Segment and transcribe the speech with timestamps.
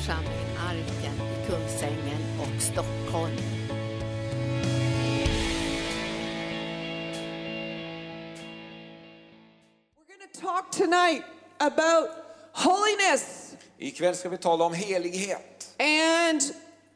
[0.00, 3.36] församlingen Arken i Kungsängen och Stockholm.
[9.96, 11.22] We're going to talk tonight
[11.58, 12.08] about
[12.52, 16.40] holiness Ikväll ska vi tala om helighet and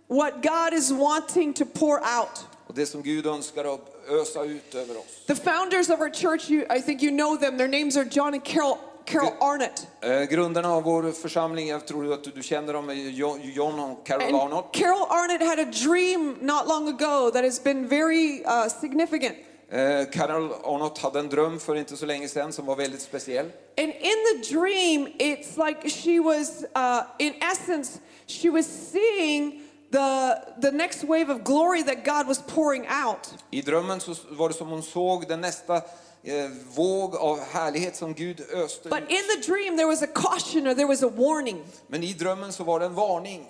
[0.09, 2.46] what God is wanting to pour out.
[2.67, 5.27] och det som Gud önskar att ösa ut över oss.
[5.27, 7.59] The founders of our church, you, I think you know them.
[7.59, 9.32] Their names are John and Carol, Carol.
[9.41, 9.86] Arnott.
[10.00, 14.35] Eh, grundarna av vår församling, jag tror att du, känner dem, John, John och Carol
[14.35, 14.75] Arnott.
[14.75, 19.35] Carol Arnott had a dream not long ago that has been very uh, significant.
[19.68, 23.46] Eh, Carol Arnott hade en dröm för inte så länge sedan som var väldigt speciell.
[23.79, 30.34] And in the dream, it's like she was, uh, in essence, she was seeing the,
[30.61, 33.34] the next wave of glory that God was pouring out.
[33.50, 35.83] I drömmen så var det som hon såg den nästa eh,
[36.27, 40.67] Eh, våg av härlighet som Gud öste But in the dream, there was a caution
[40.67, 43.47] or there was a warning Men i drömmen så var det en varning.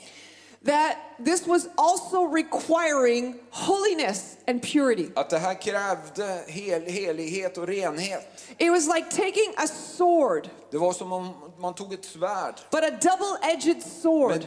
[0.66, 5.08] that this was also requiring holiness and purity.
[5.14, 8.44] Att det här krävde hel, helighet och renhet.
[8.58, 12.84] It was like taking a sword, Det var som om man tog ett svärd, but
[12.84, 14.42] a double edged med sword.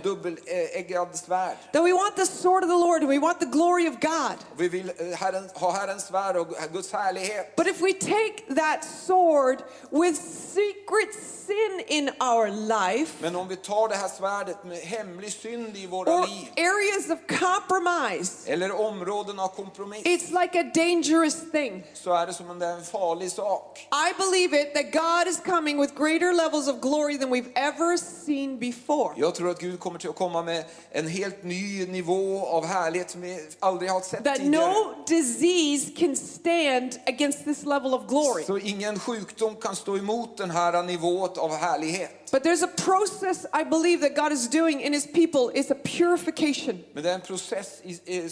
[1.14, 1.58] svärd.
[1.74, 4.38] That we want the sword of the Lord and we want the glory of God.
[4.58, 7.56] Vi vill eh, herren, ha Herrens svärd och Guds härlighet.
[7.56, 11.14] But if we take that sword with secret
[11.48, 15.88] sin in our life, Men om vi tar det här svärdet med hemlig synd i
[15.88, 21.84] våra or liv, areas of compromise, eller områden av kompromiss, it's like a dangerous thing.
[21.94, 23.88] så är det som om det är en farlig sak.
[23.92, 27.98] I believe it that God is coming with greater levels of glory than we've ever
[27.98, 29.14] seen before.
[29.18, 33.10] Jag tror att Gud kommer till att komma med en helt ny nivå av härlighet
[33.12, 34.68] som vi aldrig har sett That tidigare.
[34.74, 38.44] no disease can stand against this level of glory.
[38.44, 42.32] Så ingen sjukdom kan stå emot den här nivån av härlighet.
[42.32, 45.76] But there's a process I believe that God is doing in his people is a
[45.84, 46.84] purification.
[46.94, 47.82] Men det är en process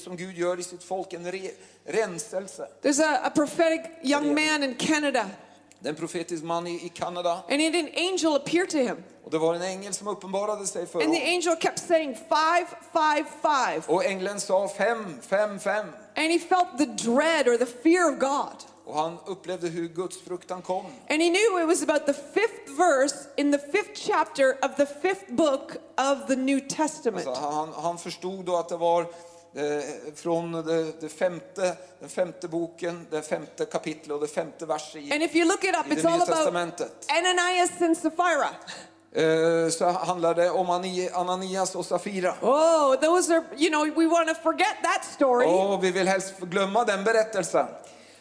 [0.03, 1.49] som Gud gör i sitt folk, en re,
[1.85, 2.67] renselse.
[2.81, 5.25] There's a, a prophetic young man in Canada,
[5.85, 9.03] Det är en profetisk man i, i Kanada and an angel appeared to him.
[9.23, 12.67] och det var en ängel som uppenbarade sig för And the angel kept saying, five,
[12.93, 13.81] five, five.
[13.87, 15.85] Och ängeln sa fem, fem, fem.
[16.15, 18.55] And he felt the dread or the fear of God.
[18.85, 20.85] Och han upplevde hur Guds fruktan kom.
[21.09, 24.85] And he knew it was about the fifth verse in the fifth chapter of the
[24.85, 27.27] fifth book of the New Testament.
[27.27, 29.07] Alltså han, han förstod då att det var
[30.15, 30.51] från
[31.01, 35.35] det, femte, den femte boken, det femte kapitlet och det femte vers i, And if
[35.35, 36.91] you look it up, i det nya testamentet.
[37.11, 38.47] Ananias and Sapphira.
[39.15, 42.35] Eh, så handlar det om Ani- Ananias och Safira.
[42.41, 45.45] Oh, those are, you know, we want to forget that story.
[45.47, 47.65] Och vi vill helst glömma den berättelsen.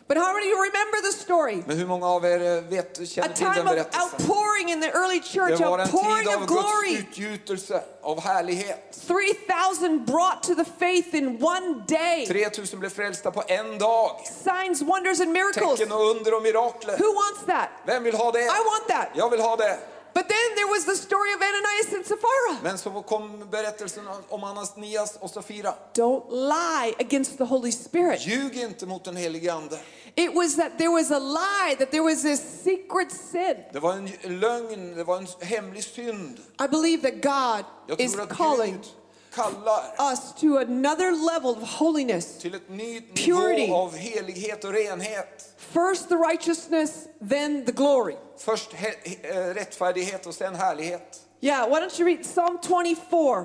[0.07, 1.63] But how many of you remember the story?
[1.67, 4.03] Men hur många av er eh, vet, A känner till den time of berättelsen?
[4.03, 6.99] outpouring in the early church, Det var en outpouring tid of av Guds glory.
[6.99, 8.99] utgjutelse, av härlighet.
[9.07, 12.27] 3,000 brought to the faith in one day.
[12.27, 14.11] 3000 blev frälsta på en dag.
[14.45, 15.79] Signs, wonders, and miracles.
[15.79, 16.99] Tecken och under och mirakler.
[16.99, 17.69] Who wants that?
[17.87, 18.41] Vem vill ha det?
[18.41, 19.09] I want that.
[19.15, 19.79] Jag vill ha det.
[20.15, 22.63] But then there was the story of Ananias and Sapphira.
[22.63, 25.75] Men så kom berättelsen om Ananias och Safira.
[25.95, 28.27] Don't lie against the Holy Spirit.
[28.27, 29.79] Ljug inte mot den helige Ande.
[30.17, 33.57] It was that there was a lie, that there was this secret sin.
[33.73, 34.11] Det var en
[34.41, 36.39] lögn, det var en hemlig synd.
[36.61, 39.04] I believe that God is calling Gud
[39.39, 42.39] us to another level of holiness.
[42.39, 43.61] till ett nytt Purity.
[43.67, 45.55] nivå av helighet och renhet.
[45.59, 48.17] First the righteousness, then the glory.
[48.39, 51.21] Först eh, rättfärdighet och sen härlighet.
[51.41, 53.45] Yeah, why don't you read Psalm 24?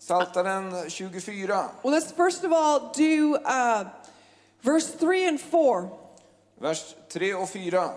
[0.00, 3.84] Psaltaren 24, Well, let's first of all do uh,
[4.62, 5.88] verse 3 and 4.
[6.60, 7.90] vers 3 och 4.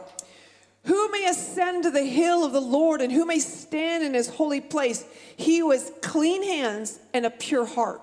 [0.84, 4.30] Who may ascend to the hill of the Lord and who may stand in his
[4.30, 5.06] holy place?
[5.36, 8.02] He who has clean hands and a pure heart.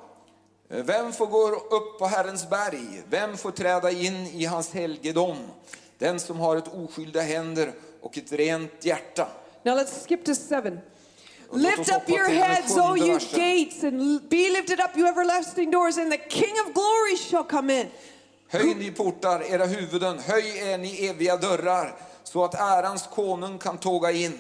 [0.69, 3.03] Vem får gå upp på Herrens berg?
[3.11, 5.37] Vem får träda in i hans helgedom?
[5.99, 9.29] Den som har ett oskyldiga händer och ett rent hjärta.
[9.63, 10.81] Now let's skip to 7.
[11.49, 15.09] Och låt oss Lift up your heads, O you gates, and be lifted up, you
[15.09, 17.87] everlasting doors, and the King of glory shall come in.
[18.49, 21.97] Höj ni portar, era huvuden, höj er ni eviga dörrar,
[22.27, 24.39] så att ärans konung kan tåga in.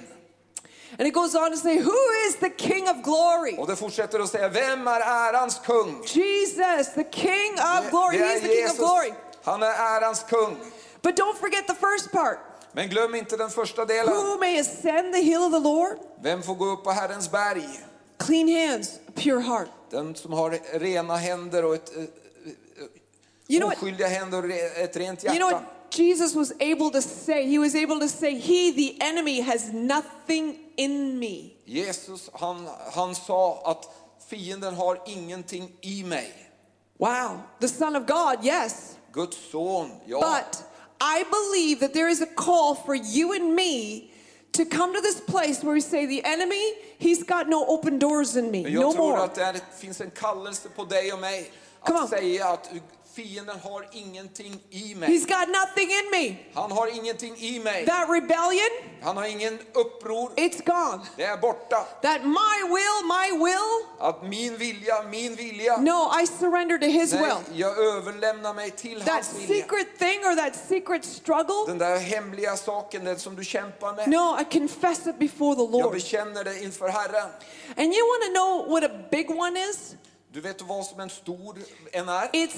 [0.98, 1.98] And it goes on to say, Who
[2.28, 3.56] is the King of glory?
[3.58, 6.02] Och det fortsätter att säga, vem är ärans kung?
[6.06, 8.18] Jesus, the King of glory.
[8.18, 9.12] He is the King of glory.
[9.44, 9.66] Han är
[10.00, 10.56] ärans kung.
[11.02, 12.38] But don't forget the first part.
[12.72, 14.14] Men glöm inte den första delen.
[14.14, 15.96] Who may ascend the hill of the Lord?
[16.22, 17.68] Vem får gå upp på Herrens berg?
[18.18, 19.68] Clean hands, pure heart.
[19.90, 22.02] Den som har rena händer och ett, eh,
[23.48, 23.78] You know what?
[23.78, 27.46] oskyldiga händer och re- ett rent You know what Jesus was able to say.
[27.46, 31.56] He was able to say, He, the enemy, has nothing in me.
[31.66, 33.88] Jesus han, han sa att
[34.28, 36.32] fienden har ingenting i mig.
[36.98, 37.42] Wow.
[37.60, 38.96] The Son of God, yes.
[39.12, 40.20] Guds son, ja.
[40.20, 40.62] But
[41.00, 44.10] I believe that there is a call for you and me
[44.52, 48.36] to come to this place where we say, The enemy, he's got no open doors
[48.36, 48.62] in me.
[48.62, 49.24] Men jag No tror more.
[49.24, 51.50] att det finns en kallelse på dig och mig
[51.80, 52.70] att säga att
[53.16, 55.08] fienden har ingenting i mig.
[55.08, 56.36] He's got nothing in me.
[56.54, 57.86] Han har ingenting i mig.
[57.86, 58.70] That rebellion,
[59.02, 60.30] Han har ingen uppror.
[60.36, 61.02] it's gone.
[61.16, 61.76] Det är borta.
[62.02, 65.76] That my will, my will, Att min vilja, min vilja.
[65.76, 67.60] no, I surrender to his Nej, will.
[67.60, 69.62] jag överlämnar mig till That hans vilja.
[69.64, 74.08] secret thing or that secret struggle, Den där hemliga saken, den som du kämpar med.
[74.08, 75.92] no, I confess it before the Jag Lord.
[75.92, 77.28] bekänner det inför Herren.
[77.76, 79.94] And you want to know what a big one is?
[80.32, 81.58] Du vet vad som en stor
[81.92, 82.28] en är?
[82.32, 82.56] It's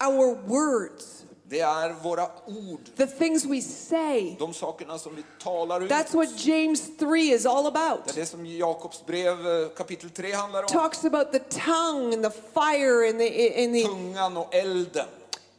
[0.00, 2.80] our words, Det är våra ord.
[2.96, 4.36] the things we say.
[4.38, 5.90] De sakerna som vi talar ut.
[5.90, 8.14] That's what James 3 is all Det är about.
[8.14, 10.68] det som Jakobs brev eh, kapitel 3 handlar om.
[10.68, 15.06] Talks about the tongue and the fire and the and the Tungan och elden.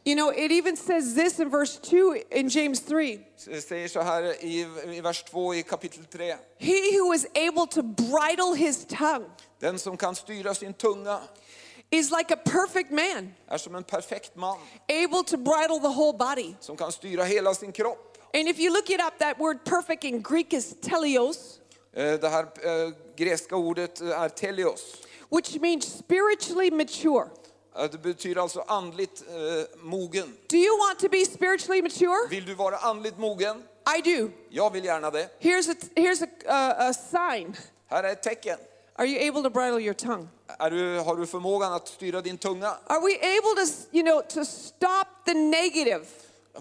[0.07, 3.19] you know, it even says this in verse 2 in James 3.
[3.45, 4.67] Det säger så här i,
[4.97, 6.35] i vers 2 i kapitel 3.
[6.57, 9.29] He who is able to bridle his tongue
[9.59, 11.19] Den som kan styra sin tunga
[11.97, 14.57] is like a perfect man, är som en perfekt man
[14.89, 16.55] able to bridle the whole body.
[16.59, 18.17] som kan styra hela sin kropp.
[18.33, 21.59] And if you look it up, that word perfect in Greek is teleos,
[21.97, 24.81] Eh, Det här eh, grekiska ordet är telios.
[25.31, 27.29] which means spiritually mature.
[27.77, 29.35] Eh, Det betyder alltså andligt eh,
[29.83, 30.33] mogen.
[30.49, 32.27] Do you want to be spiritually mature?
[32.29, 33.63] Vill du vara andligt mogen?
[33.97, 34.29] I do.
[34.49, 35.29] Jag vill gärna det.
[35.39, 37.55] Here's a here's a, uh, a sign.
[37.87, 38.57] Här är ett tecken.
[38.95, 40.27] Are you able to bridle your tongue?
[40.69, 42.67] Du, har du förmågan att styra din tunga?
[42.87, 46.05] Are we able to, you know, to stop the negative?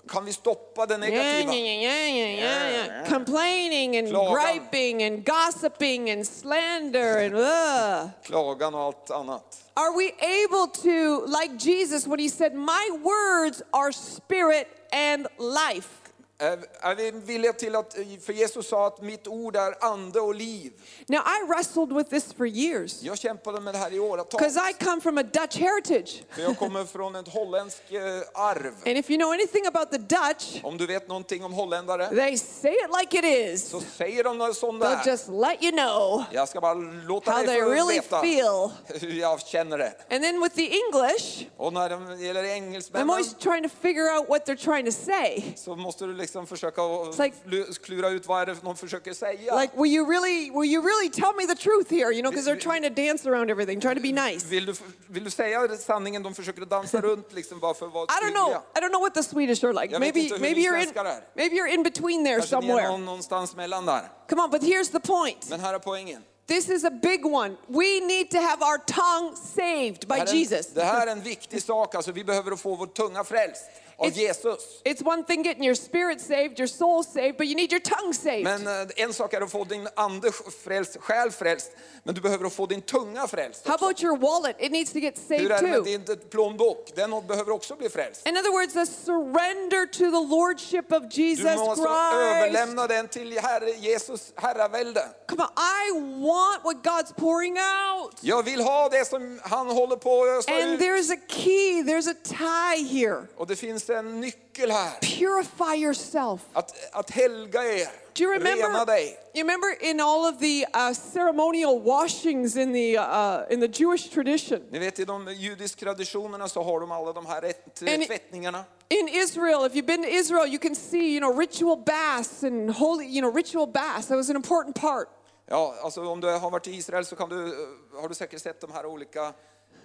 [0.09, 1.55] Kan vi stoppa det negativa?
[1.55, 3.09] yeah, yeah, yeah.
[3.09, 4.35] Complaining and Klagan.
[4.35, 8.11] griping and gossiping and slander and ugh.
[8.23, 9.65] Klagan och allt annat.
[9.75, 16.04] Are we able to, like Jesus when he said, My words are spirit and life?
[16.39, 20.35] Är är vi villiga till att, för Jesus sa att mitt ord är ande och
[20.35, 20.73] liv.
[21.07, 24.39] Now, I wrestled with this for years Jag kämpade med det här i åratal.
[24.41, 26.23] because I come from a Dutch heritage.
[26.31, 28.01] För jag kommer från ett holländskt eh,
[28.35, 28.75] arv.
[28.87, 32.37] And if you know anything about the Dutch, Om du vet någonting om holländare they
[32.39, 33.69] say it like it is.
[33.69, 35.11] så säger de något sånt They'll där.
[35.13, 38.71] just let you know Jag ska bara låta how dig they really veta feel.
[39.01, 39.93] hur jag känner det.
[40.11, 44.19] And then with the English, Och när det gäller I'm engelsmännen always trying to figure
[44.19, 45.43] out what they're trying to say.
[45.57, 49.61] så måste du liksom försöka like- lu- klura ut vad är det de försöker säga.
[49.61, 52.13] Like, will you really, will you really tell me the truth here?
[52.13, 54.47] You know, because they're trying to dance around everything, trying to be nice.
[54.47, 54.75] Vill du,
[55.07, 56.23] vill du säga sanningen?
[56.23, 58.53] De försöker dansa runt liksom bara för att vara I don't know.
[58.77, 59.99] I don't know what the Swedish are like.
[59.99, 61.25] Maybe, maybe you're in, är.
[61.35, 62.89] maybe you're in between there Kanske är somewhere.
[62.89, 64.09] någon, någonstans mellan där.
[64.29, 65.51] Come on, but here's the point.
[65.51, 66.23] Men här är poängen.
[66.47, 67.57] This is a big one.
[67.69, 70.67] We need to have our tongue saved by är Jesus.
[70.75, 71.95] det här är en viktig sak.
[71.95, 73.63] Alltså, vi behöver få vår tunga frälst
[73.99, 74.81] av It's- Jesus.
[74.85, 78.15] It's one thing getting your spirit saved, your soul saved, but you need your tongue
[78.15, 78.45] saved.
[78.45, 80.33] Men eh, en sak är att få din ande
[80.65, 81.71] frälst, själ frälst,
[82.05, 83.67] men du behöver få din tunga frälst.
[83.69, 84.57] How about your wallet?
[84.59, 85.75] It needs to get Hur saved är det med
[86.07, 86.15] too.
[86.15, 86.93] din plånbok?
[86.95, 88.29] Den behöver också bli frälst.
[88.29, 92.15] In other words, a surrender to the lordship of Du Jesus måste Christ.
[92.15, 95.09] överlämna den till Herre, Jesus herravälde.
[95.29, 95.93] Come on, I
[96.27, 97.94] want what God's pouring out.
[98.21, 100.81] Jag vill ha det som han håller på att ösa And ut.
[100.81, 103.27] there's a key, there's a tie here.
[103.37, 104.91] Och det finns en nyckel här.
[105.01, 106.41] Purify yourself.
[106.53, 108.99] Att, att helga er, Do you remember?
[109.35, 114.09] You remember in all of the uh, ceremonial washings in the uh, in the Jewish
[114.15, 118.65] tradition Ni vet i de judiska traditionerna så har de alla de här And- tvättningarna.
[118.89, 119.65] in Israel.
[119.67, 123.21] If you've been to Israel, you can see you know ritual baths and holy you
[123.21, 124.07] know ritual baths.
[124.09, 125.09] That was an important part.
[125.47, 128.61] Ja, alltså om du har varit i Israel så du, eh, har du säkert sett
[128.61, 129.25] de här olika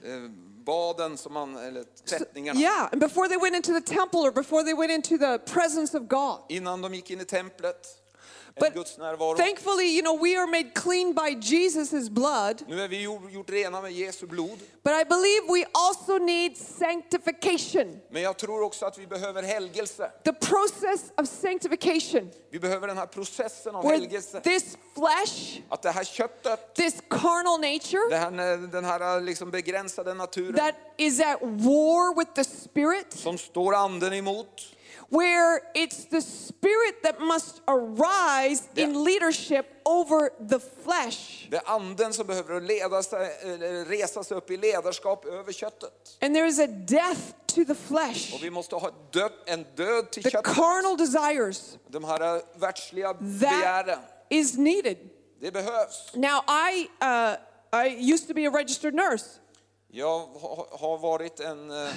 [0.04, 0.30] eh,
[0.66, 2.60] baden som man, eller tvättningarna.
[2.60, 5.98] Yeah, and before they went into the temple or before they went into the presence
[5.98, 6.40] of God.
[6.50, 7.88] Innan de gick in i templet,
[8.56, 12.64] But thankfully, you know, we are made clean by Jesus' blood.
[12.68, 14.60] Nu är vi gjort, gjort rena med Jesu blod.
[14.84, 18.00] But I believe we also need sanctification.
[18.10, 20.12] Men jag tror också att vi behöver helgelse.
[20.24, 24.42] The process of sanctification, Vi behöver den här processen av where helgelse.
[24.42, 29.52] this flesh, Att det här köttet, this carnal nature det eh, den här eh, liksom
[29.52, 34.76] begränsade naturen that is at war with the spirit, som står anden emot.
[35.10, 38.90] Where it's the spirit that must arise Yeah.
[38.90, 41.48] in leadership over the flesh.
[41.50, 46.18] Det är anden som behöver leda sig, eller resa sig upp i ledarskap över köttet.
[46.22, 50.12] And there is a death to the Och flesh, vi måste ha död, en död
[50.12, 50.56] till the köttet.
[50.56, 51.78] carnal desires.
[51.88, 54.00] De här världsliga That begären.
[54.30, 54.98] is needed.
[55.42, 56.12] Det behövs.
[56.14, 57.36] Now, I, uh,
[57.86, 59.26] I used to be a registered nurse,
[59.92, 61.90] Jag ha- har varit en eh,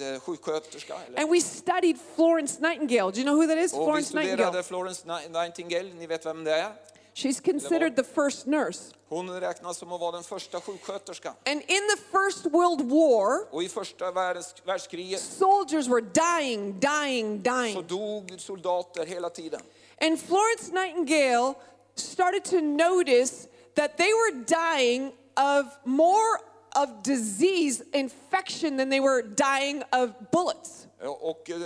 [0.00, 0.94] det- sjuksköterska.
[1.06, 1.20] Eller?
[1.20, 3.10] and we studied Florence Nightingale.
[3.12, 3.72] Do you know who that is?
[3.72, 4.62] Och vi Florence studerade Nightingale.
[4.62, 6.72] Florence Ni- Nightingale, ni vet vem det är?
[7.14, 8.80] She's considered the first nurse.
[9.08, 11.34] Hon räknas som att vara den första sjuksköterskan.
[11.46, 17.42] And in the First World War, Och i första världs, världskriget soldiers were dying, dying,
[17.44, 17.86] så dying.
[17.86, 19.60] dog soldater hela tiden.
[20.00, 21.54] And Florence Nightingale
[21.94, 26.38] started to notice that they were dying of more
[26.82, 30.86] of disease, infection, than they were dying of bullets.
[31.02, 31.56] Och eh,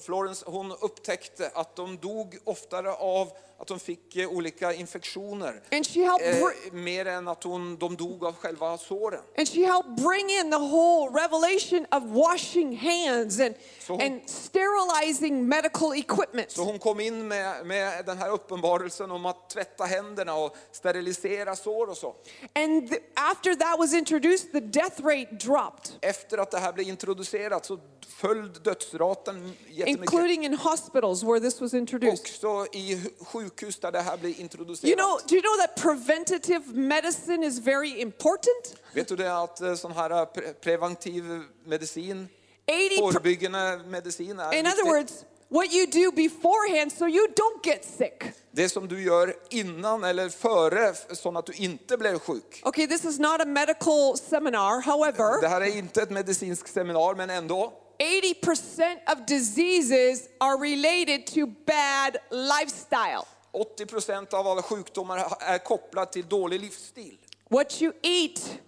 [0.00, 5.62] Florence hon upptäckte att de dog oftare av att de fick eh, olika infektioner.
[5.72, 9.20] And she helped Eh, mer än att hon, de dog av själva såren.
[9.38, 15.48] and she helped bring in the whole revelation of washing hands and, So- and sterilizing
[15.48, 16.50] medical equipment.
[16.50, 21.56] Så hon kom in med, med den här uppenbarelsen om att tvätta händerna och sterilisera
[21.56, 22.14] sår och så.
[22.54, 26.88] And th- after that was introduced, the death rate dropped, Efter att det här blev
[26.88, 29.88] introducerat så föll dödsraten jättemycket.
[30.14, 32.12] including in hospitals where this was introduced.
[32.20, 32.94] Också i
[33.32, 34.90] hu- sjukhus där det här blir introducerat.
[34.90, 38.76] You know, do you know that preventative medicine is very important?
[38.94, 41.24] Vet du det att eh, sån här pre preventiv
[41.64, 42.28] medicin,
[42.66, 47.84] 80 förebyggande medicin är in other words, what you do beforehand so you don't get
[47.84, 48.22] sick.
[48.52, 52.60] Det som du gör innan eller före så att du inte blir sjuk.
[52.64, 54.82] Okay, this is not a medical seminar.
[54.82, 57.72] However, Det här är inte ett medicinskt seminar men ändå.
[57.98, 63.26] 80% of diseases are related to bad lifestyle.
[63.52, 67.18] 80 procent av alla sjukdomar är kopplade till dålig livsstil.
[67.50, 68.58] What you eat,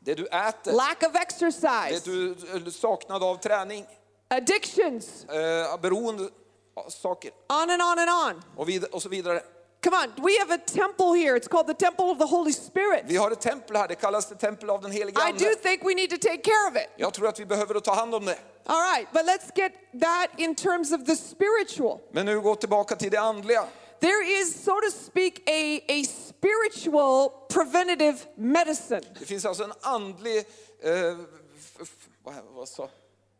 [0.00, 3.86] Det du äter, lack of det exercise, du eh, saknad av träning,
[4.28, 6.28] addictions, eh, beroende
[6.88, 8.42] saker on and on and on.
[8.56, 9.42] och, vid, och så vidare.
[9.84, 11.36] Come on, we have a temple here.
[11.38, 13.02] It's called the temple of the Holy Spirit.
[13.06, 15.44] Vi har ett tempel här, det kallas det tempel av den helige I Ande.
[15.44, 16.88] do think we need to take care of it.
[16.96, 18.38] Jag tror att vi behöver ta hand om det.
[18.66, 21.98] All right, but let's get that in terms of the spiritual.
[22.12, 23.64] Men nu gå tillbaka till det andliga.
[24.00, 29.00] There is, so to speak, a, a spiritual preventative medicine.
[29.18, 30.36] Det finns alltså en andlig
[30.82, 31.18] eh,
[31.58, 32.88] f- f- vad, vad sa?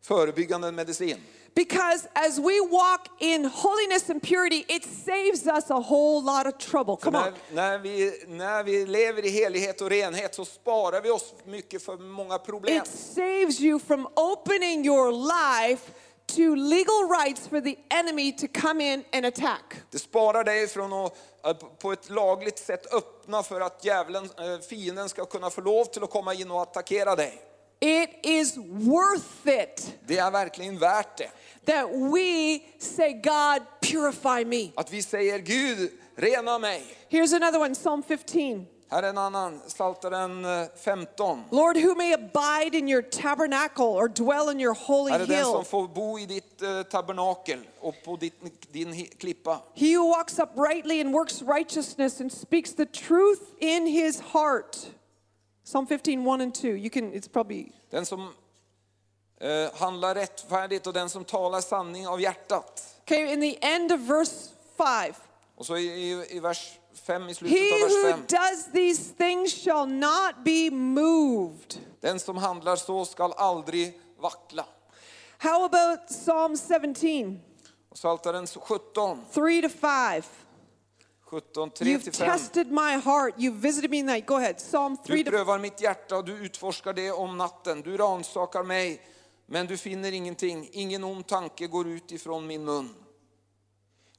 [0.01, 1.17] förebyggande medicin.
[1.55, 6.57] Because as we walk in holiness and purity, it saves us a whole lot of
[6.57, 6.97] trouble.
[6.97, 7.33] Come när, on.
[7.53, 11.97] när, vi, när vi lever i helighet och renhet så sparar vi oss mycket för
[11.97, 12.77] många problem.
[12.77, 15.91] It saves you from opening your life
[16.27, 19.75] to legal rights for the enemy to come in and attack.
[19.91, 24.59] Det sparar dig från att att på ett lagligt sätt öppna för att djävulen, eh,
[24.69, 27.41] fienden ska kunna få lov till att komma in och attackera dig.
[27.79, 31.31] It is worth it Det är verkligen värt det.
[31.65, 34.71] that we say, God, purify me.
[34.75, 36.97] Att vi säger Gud, rena mig.
[37.09, 38.65] Here's another one, Psalm 15.
[38.89, 41.43] Här är en annan, Psaltaren eh, 15.
[41.51, 45.35] Lord, who may abide in your tabernacle or dwell in your holy Här är den
[45.35, 45.45] hill?
[45.45, 48.19] som får bo i ditt eh, tabernakel och på
[48.71, 49.59] din klippa.
[49.73, 54.77] He who walks uprightly and works righteousness and speaks the truth in his heart.
[55.63, 56.67] Psalm 15, 1 and 2.
[56.67, 58.33] You can, it's probably, Den som
[59.39, 62.95] eh, handlar rättfärdigt och den som talar sanning av hjärtat.
[63.01, 65.13] okay, in the end of verse 5.
[65.55, 68.25] Och så i, i, i vers 5, i slutet He av vers who 5.
[68.27, 71.79] does these things shall not be moved.
[72.01, 74.65] Den som handlar så skall aldrig vackla.
[75.37, 77.39] How about Psalm 17,
[77.89, 80.23] Och Psaltaren 17, 3 to 5?
[81.29, 82.27] 17, 3 You've till 5.
[82.31, 83.33] tested my heart.
[83.37, 84.25] You've visited me night.
[84.27, 84.55] Go ahead.
[84.59, 87.81] Psalm 3 Du prövar mitt hjärta och du utforskar det om natten.
[87.81, 89.01] Du ransakar mig,
[89.45, 90.69] men du finner ingenting.
[90.71, 92.89] Ingen ond tanke går ut ifrån min mun.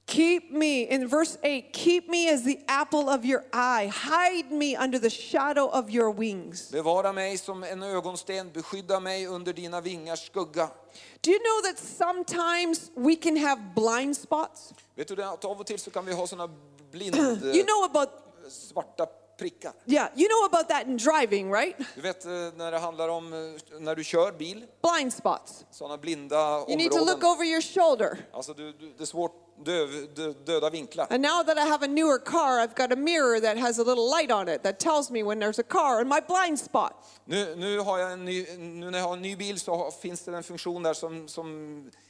[0.06, 3.90] Keep me, in verse 8, keep me as the apple of your eye.
[3.92, 6.70] Hide me under the shadow of your wings.
[6.70, 10.70] Bevara mig som en ögonsten, beskydda mig under dina vingars skugga.
[11.22, 14.72] Do you know that sometimes we can have blind spots?
[14.94, 16.48] Vet du att av och till så kan vi ha såna
[16.90, 17.14] blind,
[17.54, 18.08] You know about
[18.48, 19.06] svarta
[19.38, 19.72] prickar.
[19.86, 21.76] yeah, you know about that in driving, right?
[21.94, 25.64] Du vet eh, när det handlar om eh, när du kör bil, Blind spots.
[25.70, 27.30] såna blinda You need to look områden.
[27.30, 28.18] over your shoulder.
[28.32, 29.32] Alltså du, du, det är svårt,
[29.64, 31.06] döv, dö, döda vinklar.
[31.10, 33.84] And now that I have a newer car, I've got a mirror that has a
[33.84, 36.92] little light on it that tells me when there's a car in my blind spot.
[37.24, 40.22] Nu, nu, har jag en ny, nu när jag har en ny bil så finns
[40.22, 41.46] det en funktion där som, som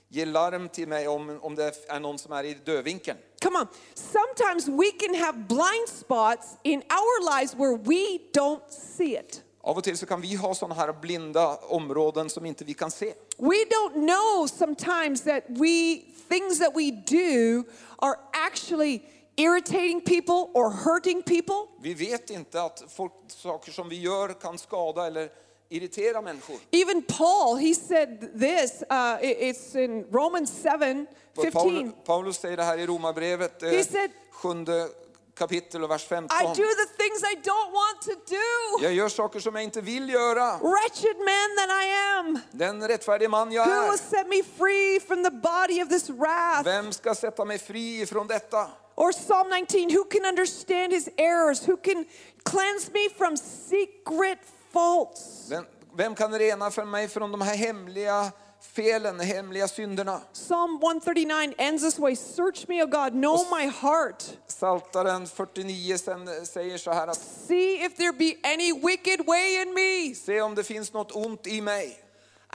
[0.09, 3.19] ge larm till mig om, om det är någon som är i dödvinkeln.
[3.43, 3.67] Come on.
[3.95, 9.43] Sometimes we can have blind spots in our lives where we don't see it.
[9.61, 12.91] Av och till så kan vi ha sådana här blinda områden som inte vi kan
[12.91, 13.15] se.
[13.39, 17.65] We don't know sometimes that we things that we do
[17.99, 19.03] are actually
[19.37, 21.67] irritating people or hurting people.
[21.83, 25.31] Vi vet inte att folk, saker som vi gör kan skada eller
[25.69, 26.57] irritera människor.
[26.73, 31.93] Even Paul, he said this, uh, it's in Romans 7 Paul, 15.
[32.05, 34.89] Paulus säger det här i Romarbrevet, eh, He said- sjunde
[35.35, 36.37] kapitel och vers 15.
[36.41, 38.85] I do the things I don't want to do.
[38.85, 40.59] Jag gör saker som jag inte vill göra.
[40.59, 42.39] Wretched man that I am.
[42.53, 43.91] Den rättfärdige man jag Who är.
[43.91, 46.65] will set me free from the body of this wrath?
[46.65, 48.69] Vem ska sätta mig fri ifrån detta?
[48.95, 51.69] Or Psalm 19, who can understand his errors?
[51.69, 52.05] Who can
[52.43, 54.39] cleanse me from secret
[54.77, 55.47] faults?
[55.49, 55.65] Vem,
[55.97, 60.21] vem kan rena för mig från de här hemliga felen, hemliga synderna?
[60.33, 64.25] Psalm 139 ends this way Search me, O God, know my heart.
[64.47, 67.17] Saltaren 49 sen säger så här att
[67.49, 70.15] See if there be any wicked way in me.
[70.15, 72.03] se om det finns något ont i mig.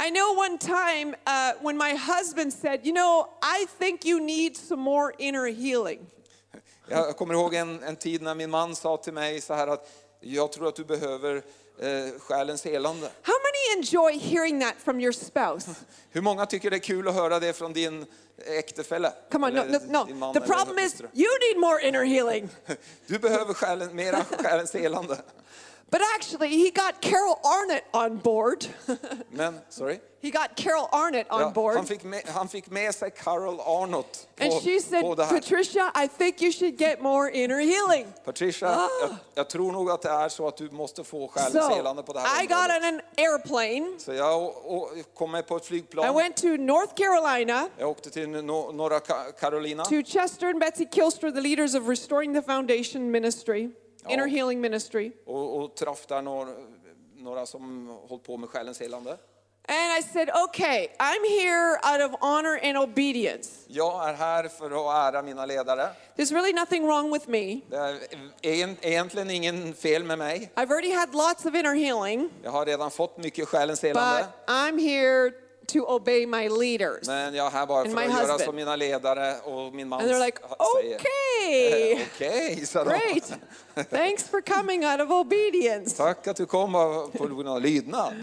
[0.08, 4.58] I know one time uh, when my husband said, You know, I think you need
[4.58, 6.00] some more inner healing.
[6.88, 9.90] Jag kommer ihåg en, en tid när min man sa till mig så här att
[10.20, 11.44] jag tror att du behöver
[11.82, 13.10] eh, själens helande.
[13.22, 15.72] How many enjoy hearing that from your spouse?
[16.12, 18.06] Hur många tycker det är kul att höra det från din
[18.46, 19.14] äktefälle?
[19.32, 20.34] Come on, no, no, no.
[20.34, 22.50] The problem is you need more inner healing.
[23.08, 25.18] Du behöver själen, mera själens helande.
[25.92, 28.66] But actually, he got Carol Arnott on board.
[29.32, 30.00] Men, sorry?
[30.22, 31.76] he got Carol Arnott on Ja, board.
[31.76, 35.16] han, fick med, han fick med sig Carol Arnott and she said, på.
[35.16, 38.06] Patricia, I think you should get more inner healing.
[38.26, 38.90] Patricia, ah.
[39.02, 42.04] jag, jag tror nog att det är så att du måste få själens So helande
[42.04, 44.00] på det här I got on an airplane.
[44.00, 45.84] Så jag och, och kom med på ett I
[46.14, 49.00] went to North Carolina Jag åkte till no, norra
[49.40, 49.84] Carolina.
[49.86, 53.70] to Chester and Betsy Kylstra, the leaders of Restoring the Foundation Ministry,
[54.10, 55.12] Inner Healing Ministry.
[55.26, 56.52] och, och träffade där några,
[57.18, 59.18] några som hållit på med själens helande.
[59.68, 63.50] And I said, okay, I'm here out of honor and obedience.
[63.68, 65.90] Jag är här för att ära mina ledare.
[66.16, 67.62] There's really nothing wrong with me.
[67.70, 67.78] Det
[68.42, 70.52] är egentligen ingen fel med mig.
[70.56, 74.26] I've already had lots of inner healing, Jag har redan fått mycket själens helande.
[74.48, 75.32] but I'm here
[75.68, 77.08] to obey my leaders.
[77.08, 80.02] Men jag är här bara And för att göra som mina ledare och min man
[80.02, 80.38] And they're like,
[80.82, 81.00] säger.
[81.52, 82.90] Okay, Okej, sa de.
[82.90, 83.34] great.
[83.90, 85.98] Thanks for coming out of obedience.
[85.98, 88.14] Do Tack att du kom av- på grund av lydnad.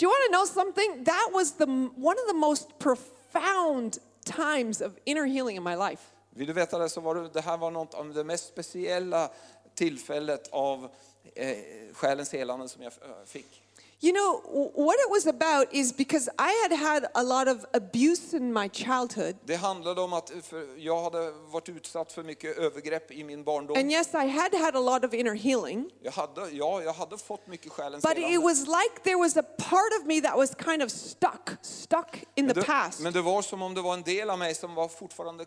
[0.00, 1.04] you want to know something?
[1.04, 1.64] That was the
[1.96, 6.02] one of the most profound times of inner healing in my life.
[6.30, 9.30] Vill du veta det så var det, det här var något av det mest speciella
[9.74, 10.88] tillfället av
[11.34, 11.56] eh,
[11.92, 13.61] själens helande som jag eh, fick.
[14.04, 14.40] You know,
[14.74, 18.68] what it was about is because I had had a lot of abuse in my
[18.68, 19.36] childhood.
[19.44, 20.36] Det handlade om att eh,
[20.76, 23.76] jag hade varit utsatt för mycket övergrepp i min barndom.
[23.76, 25.90] And yes, I had had a lot of inner healing.
[26.02, 29.42] Jag hade, ja, jag hade fått mycket själens But it was like there was a
[29.42, 33.00] part of me that was kind of stuck, stuck in the past.
[33.00, 35.44] men det var som om det var en del av mig som var fortfarande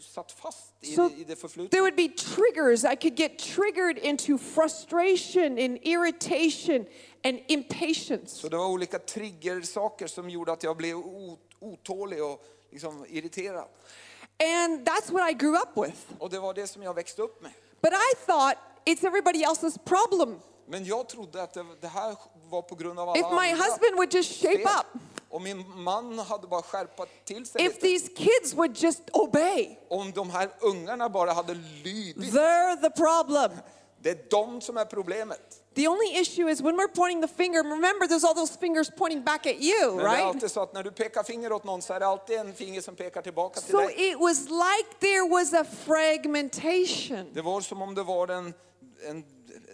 [0.00, 1.70] satt fast i, So i det förflutna.
[1.70, 2.84] there would be triggers.
[2.84, 6.86] I could get triggered into frustration and irritation
[7.24, 8.26] and impatience.
[8.36, 10.96] Så det var olika triggersaker som gjorde att jag blev
[11.60, 13.68] otålig och liksom irriterad.
[14.42, 15.98] And that's what I grew up with.
[16.18, 17.52] Och det var det som jag växte upp med.
[17.82, 20.40] But I thought it's everybody else's problem.
[20.66, 22.16] Men jag trodde att det, det här
[22.50, 24.66] var på grund av alla If my andra husband would just shape fel.
[24.66, 27.80] up, Och min man hade bara skärpat till sig if lite.
[27.80, 32.16] these kids would just obey, Om de här ungarna bara hade lydit.
[32.34, 33.50] they're the problem.
[34.02, 35.62] Det är de som är problemet.
[35.78, 39.22] The only issue is when we're pointing the finger, remember there's all those fingers pointing
[39.22, 40.24] back at you, Men det är right?
[40.24, 42.80] alltid så att när du pekar finger åt någon så är det alltid en finger
[42.80, 47.30] som pekar tillbaka till So it was like there was a fragmentation.
[47.32, 48.54] Det var som om det var en,
[49.08, 49.24] en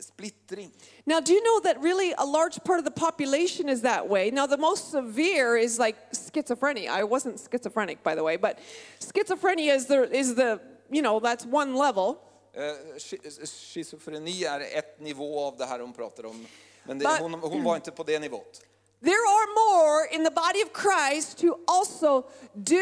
[0.01, 0.71] splittring.
[1.07, 4.31] Now, do you know that really a large part of the population is that way?
[4.31, 6.91] Now, the most severe is like schizophrenia.
[6.91, 8.59] I wasn't schizophrenic, by the way, but
[9.01, 12.21] schizophrenia is the, is the you know, that's one level.
[12.57, 12.61] Eh,
[12.99, 16.47] sch- Schizofreni är ett nivå av det här hon pratar om.
[16.85, 18.63] Men det, But- hon, hon var inte på det nivåt.
[19.05, 22.81] There are more in the body of Christ who also do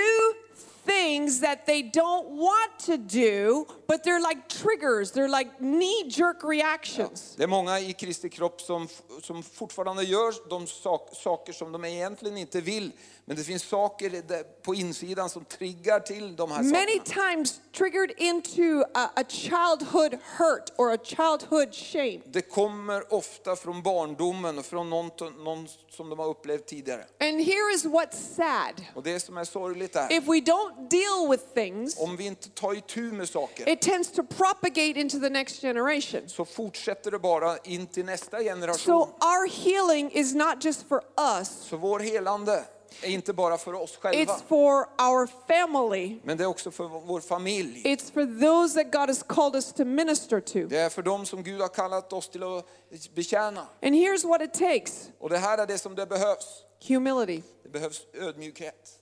[0.86, 6.44] things that they don't want to do, but they're like triggers, they're like knee jerk
[6.44, 7.34] reactions.
[7.36, 8.88] Det är många i Kristi kropp som,
[9.22, 12.92] som fortfarande gör de sak, saker som de egentligen inte vill.
[13.24, 17.32] Men det finns saker där på insidan som triggar till de här Many sakerna.
[17.32, 22.20] times triggered into a, a childhood hurt or a childhood shame.
[22.26, 25.10] Det kommer ofta från barndomen och från någon,
[25.44, 27.04] någon som de har upplevt tidigare.
[27.20, 28.86] And here is what's sad.
[28.94, 32.48] Och det som är sorgligt är, If we don't deal with things, om vi inte
[32.48, 36.28] tar itu med saker it tends to propagate into the next generation.
[36.28, 38.94] så fortsätter det bara in till nästa So generation.
[39.02, 41.02] our healing is not just for
[41.38, 42.64] us, Så vår helande
[43.02, 44.74] är inte bara för oss själva, it's for
[45.10, 46.20] our family.
[46.24, 47.82] men det är också för vår familj.
[47.84, 50.58] It's for those that God has called us to minister to.
[50.68, 52.66] Det är för dem som Gud har kallat oss till att
[53.14, 53.60] betjäna.
[53.82, 56.46] And here's what it takes Och det här är det som det behövs.
[56.88, 57.42] humility.
[57.62, 58.98] Det behövs ödmjukhet.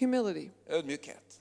[0.00, 0.50] Humility.
[0.68, 1.31] Ödmjukhet.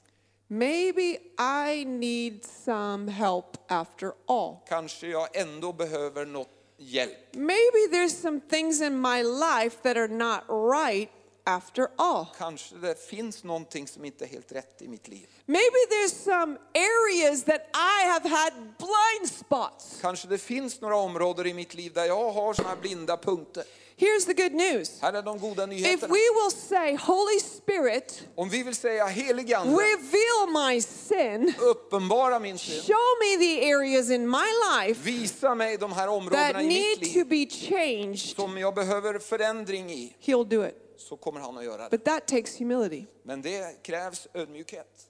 [0.53, 4.63] Maybe I need some help after all.
[4.67, 7.35] Kanske jag ändå behöver något hjälp.
[7.35, 11.09] Maybe there's some things in my life that are not right
[11.43, 12.25] after all.
[12.37, 15.27] Kanske det finns någonting som inte är helt rätt i mitt liv.
[15.45, 19.97] Maybe there's some areas that I have had blind spots.
[20.01, 23.63] Kanske det finns några områden i mitt liv där jag har såna blinda punkter.
[24.01, 25.01] Here's the good news.
[25.01, 29.53] Här är de goda If we will say, Holy Spirit, Om vi vill säga helig
[29.53, 35.55] ande, reveal my sin, uppenbara min synd, show me the areas in my life visa
[35.55, 39.91] mig de här that områdena i mitt need to be changed, som jag behöver förändring
[39.91, 40.90] i, He'll do it.
[41.01, 41.97] Så kommer han att göra det.
[41.97, 43.05] But that takes humility.
[43.23, 45.07] Men det krävs ödmjukhet.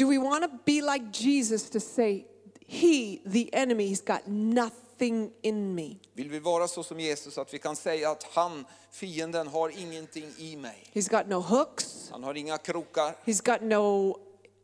[0.00, 2.24] Do we want to be like Jesus to say,
[2.66, 5.96] He, the enemy, has got nothing in me?
[6.14, 10.32] Vill vi vara så som Jesus att vi kan säga att han, fienden, har ingenting
[10.38, 10.90] i mig.
[10.92, 14.16] He's got no hooks, Han har inga krokar he's got no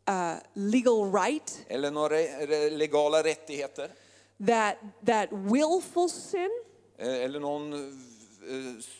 [0.09, 2.15] uh, legal right, eller några
[2.69, 3.91] legala rättigheter.
[4.45, 6.49] That, that willful sin,
[6.99, 7.79] eh, Eller någon eh,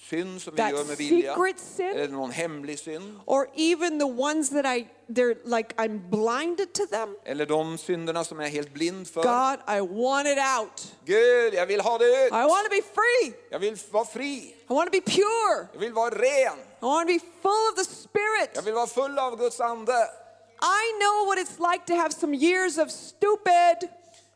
[0.09, 1.33] synd som vi That gör med vilja.
[1.35, 1.85] secret sin?
[1.87, 3.19] Eller någon hemlig synd.
[3.25, 7.15] or even the ones that I, they're like I'm blinded to them.
[7.25, 9.23] Eller de synderna som jag är helt blind för.
[9.23, 10.95] God, I want it out.
[11.05, 12.27] Gud, jag vill ha det ut.
[12.31, 13.33] I want to be free.
[13.49, 14.55] Jag vill vara fri.
[14.69, 15.67] I want to be pure.
[15.73, 16.57] Jag vill vara ren.
[16.81, 18.49] I want to be full of the Spirit.
[18.53, 20.07] Jag vill vara full av Guds ande.
[20.61, 23.89] I know what it's like to have some years of stupid,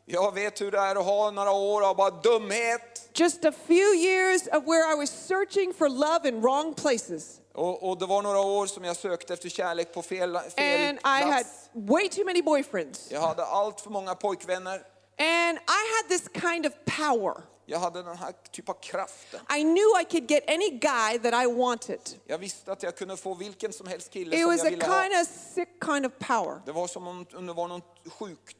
[0.06, 3.10] Jag vet hur det är att ha några år av bara dumhet.
[3.14, 7.38] just a few years of where I was searching for love in wrong places.
[7.54, 10.98] Och, och det var några år som jag sökte efter kärlek på fel, fel And
[10.98, 11.70] I had plats.
[11.72, 13.10] way too many boyfriends.
[13.10, 14.74] Jag hade allt för många pojkvänner.
[15.18, 17.34] And I had this kind of power.
[17.66, 19.40] Jag hade den här typ av kraften.
[19.58, 22.00] I knew I could get any guy that I wanted.
[22.26, 24.70] Jag visste att jag kunde få vilken som helst kille It som was jag a
[24.70, 25.02] ville ha.
[25.02, 26.62] kind of sick kind of power.
[26.66, 27.82] Det var som om om det var någon
[28.18, 28.56] sjuk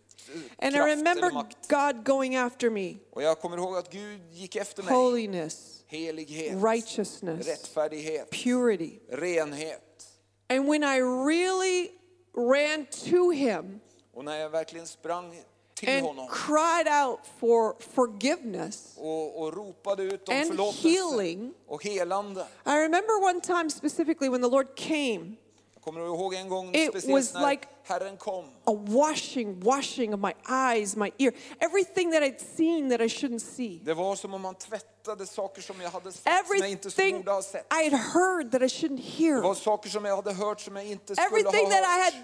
[0.59, 1.69] eh, And I remember eller makt.
[1.69, 4.95] God going after me Och jag kommer ihåg att Gud gick efter mig.
[4.95, 8.99] holiness, Helighet, righteousness, rättfärdighet, purity.
[9.11, 10.07] renhet.
[10.49, 11.91] And when I really
[12.37, 13.81] ran to Him
[14.15, 15.43] Och när jag verkligen sprang
[15.75, 21.85] till and honom cried out for forgiveness och, och ropade ut om and healing, och
[21.85, 22.47] helande.
[22.67, 25.37] I remember one time specifically when the Lord came,
[25.85, 27.67] Jag kommer ihåg en gång It was like-
[28.65, 33.39] a washing, washing of my eyes, my ear, everything that I'd seen that I shouldn't
[33.57, 33.81] see.
[33.85, 37.17] Det var som om man tvättade saker som jag hade sett som jag inte Everything
[37.17, 37.67] borde ha sett.
[37.73, 39.55] I had heard that I shouldn't Det var hear.
[39.55, 42.15] saker som jag hade hört som jag inte skulle Everything ha that I had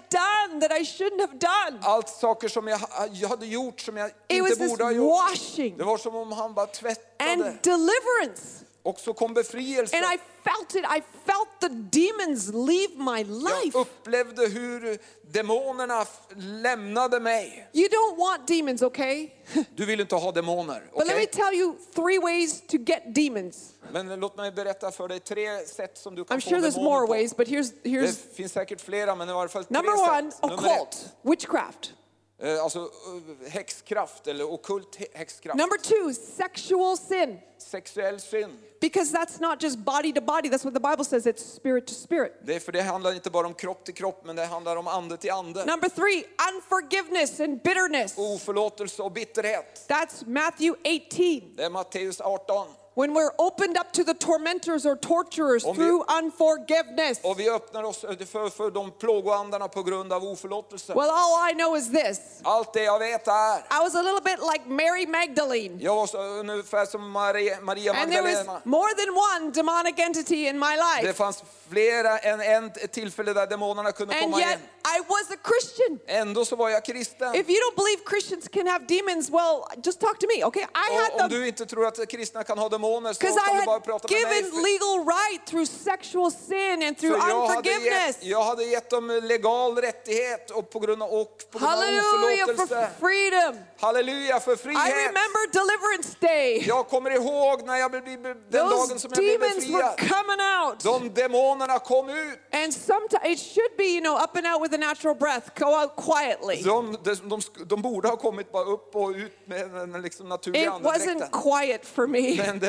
[0.49, 1.79] done that I shouldn't have done.
[1.81, 2.79] Allt saker som jag
[3.11, 5.11] jag hade gjort som jag It was inte this borde ha gjort.
[5.31, 7.31] washing Det var som om han bara tvättade.
[7.31, 8.65] and deliverance.
[8.89, 9.97] Och så kom befrielse.
[9.97, 10.85] And I felt it.
[10.97, 13.71] I felt the demons leave my life.
[13.73, 14.97] Jag upplevde hur
[15.31, 17.69] demonerna lämnade mig.
[17.73, 19.29] You don't want demons, okay?
[19.75, 23.69] Du vill inte ha demoner, But let me tell you three ways to get demons.
[23.91, 26.83] Men låt mig berätta för dig tre sätt som du kan I'm få sure there's
[26.83, 27.13] more på.
[27.13, 30.31] ways, but here's Det here's finns säkert flera, men i varje fall tre number one:
[30.31, 30.41] sätt.
[30.43, 31.93] Nummer occult, witchcraft.
[32.41, 35.57] Eh, alltså eh, häxkraft eller ockult hä- häxkraft.
[35.59, 37.39] Number two: sexual sin.
[37.57, 38.53] Sexuell synd.
[38.81, 40.49] Because that's not just body to body.
[40.49, 41.25] That's what the Bible says.
[41.27, 42.33] It's spirit to spirit.
[42.43, 44.87] Det är för det handlar inte bara om kropp till kropp, men det handlar om
[44.87, 45.65] ande till ande.
[45.65, 46.23] Number three:
[46.53, 48.13] unforgiveness and bitterness.
[48.17, 49.85] Oförlåtelse och bitterhet.
[49.87, 51.55] That's Matthew 18.
[51.55, 52.67] Det är Matteus 18.
[52.95, 57.19] When we're opened up to the tormentors or torturers vi- through unforgiveness.
[57.23, 57.99] Och vi öppnar oss
[58.31, 60.93] för, för de plågoandarna på grund av oförlåtelse.
[60.93, 62.19] Well, all I know is this.
[62.43, 65.77] Allt det jag vet är, I was a little bit like Mary Magdalene.
[65.81, 69.09] jag var ungefär som Maria, Maria And there was more than
[69.41, 71.13] one demonic entity in my Det life.
[71.13, 74.65] fanns flera än en tillfälle där demonerna kunde And komma yet in.
[74.97, 75.99] I was a Christian.
[76.07, 77.35] Ändå så var jag kristen.
[77.35, 80.63] If you don't believe Christians can have demons, well, just talk to me, okay?
[80.63, 82.78] I om had them du inte tror att kristna kan ha så
[83.19, 84.41] because I had prata med mig.
[84.41, 88.17] given legal right through sexual sin and through unforgiveness.
[88.21, 92.45] jag hade gett dem legal rättighet och på grund av, och på grund av Hallelujah
[92.45, 92.89] for oförlåtelse.
[92.99, 93.55] freedom.
[93.79, 94.93] Halleluja för I frihet.
[95.07, 96.63] remember deliverance day.
[96.67, 99.99] Jag kommer ihåg när jag blev, den dagen som jag blev demons were befriad.
[99.99, 100.79] coming out.
[100.83, 102.39] De demonerna kom ut.
[102.51, 105.49] And sometimes it should be, you know, up and out with a natural breath.
[105.59, 106.63] Go out quietly.
[106.63, 110.61] De, de, de, de borde ha kommit bara upp och ut med en liksom naturlig
[110.63, 111.41] It wasn't andedräkten.
[111.41, 112.19] quiet for me.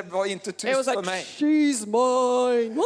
[0.02, 1.24] Det var inte It was för like, mig.
[1.38, 2.74] she's mine.
[2.74, 2.84] Woo!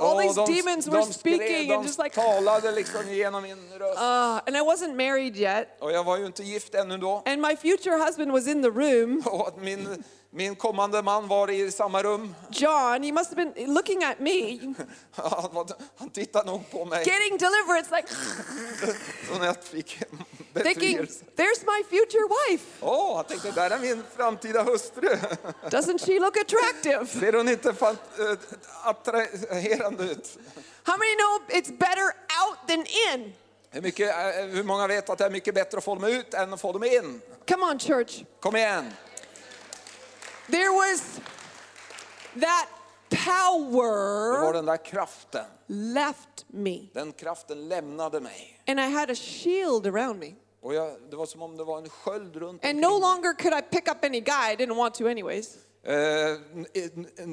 [0.00, 3.08] All Och these de, demons de were skrev- speaking de and just like, talade liksom
[3.12, 3.98] genom min röst.
[3.98, 5.68] uh, and I wasn't married yet.
[5.80, 7.22] Och jag var ju inte gift ännu då.
[7.26, 9.22] And my future husband was in the room.
[9.26, 12.34] Och min, min kommande man var i samma rum.
[12.50, 14.60] John, he must have been looking at me,
[15.96, 16.98] Han, tittade nog på mig.
[16.98, 18.08] getting deliverance, like
[19.28, 19.98] Så när jag fick
[20.54, 20.98] thinking,
[21.36, 22.64] there's my future wife.
[22.80, 25.08] Åh, han tänkte, där är min framtida hustru.
[25.70, 27.06] Doesn't she look attractive?
[27.06, 28.36] Ser hon inte äh,
[28.84, 30.38] attraherande ut?
[30.82, 32.06] How many know it's better
[32.42, 33.32] out than in?
[33.70, 36.34] Hur, mycket, äh, hur många vet att det är mycket bättre att få dem ut
[36.34, 37.20] än att få dem in?
[37.48, 38.24] Come on, church.
[38.40, 38.92] Kom igen.
[40.50, 41.20] There was
[42.40, 42.68] that
[43.08, 43.58] Det var
[44.40, 45.44] power den där kraften.
[45.66, 46.78] left me.
[46.94, 48.60] Den kraften lämnade mig.
[48.66, 50.34] And I had a shield around me.
[50.62, 53.54] Och jag, det var som om det var en sköld runt And no longer could
[53.54, 54.52] I pick up any guy.
[54.52, 55.56] I didn't want to, anyways.
[55.82, 55.94] Eh,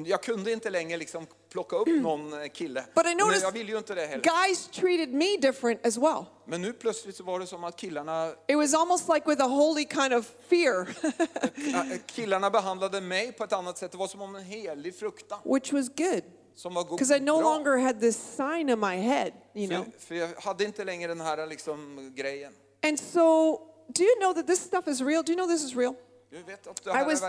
[0.06, 2.84] jag kunde inte längre liksom plocka upp någon eh, kille.
[2.94, 4.22] Men jag ville ju inte det heller.
[4.22, 6.24] guys treated me different as well.
[6.46, 9.46] Men nu plötsligt så var det som att killarna, It was almost like with a
[9.46, 13.92] holy kind of fear, eh, killarna behandlade mig på ett annat sätt.
[13.92, 16.22] Det var som om en helig fruktan which was good
[16.54, 16.98] som var god.
[16.98, 19.84] because I no longer had this sign in my head, you know.
[19.84, 22.52] För, för jag hade inte längre den här liksom, grejen.
[22.82, 23.56] And so,
[23.88, 25.22] do you know that this stuff is real?
[25.22, 25.94] Do you know this is real?
[26.30, 27.22] Du vet att det I was.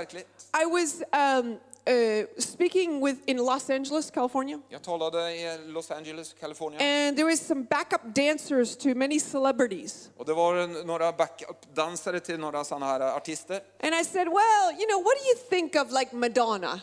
[0.54, 6.36] I was um, uh, speaking with in Los Angeles, California, Jag talade i Los Angeles,
[6.40, 6.82] Kalifornien.
[6.82, 10.10] and there was some backup dancers to many celebrities.
[10.18, 13.62] Och det var några backup-dansare till några sådana här artister.
[13.80, 16.82] And I said, well, you know, what do you think of like Madonna?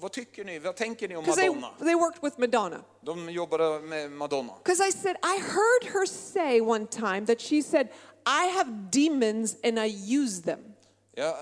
[0.00, 0.58] Vad tycker ni?
[0.58, 2.84] Vad tänker ni om Because they, they worked with Madonna.
[3.00, 4.52] De jobbade med Madonna.
[4.64, 7.88] Because I said, I heard her say one time that she said,
[8.26, 9.86] I have demons and I
[10.22, 10.71] use them.
[11.14, 11.34] Jag, eh,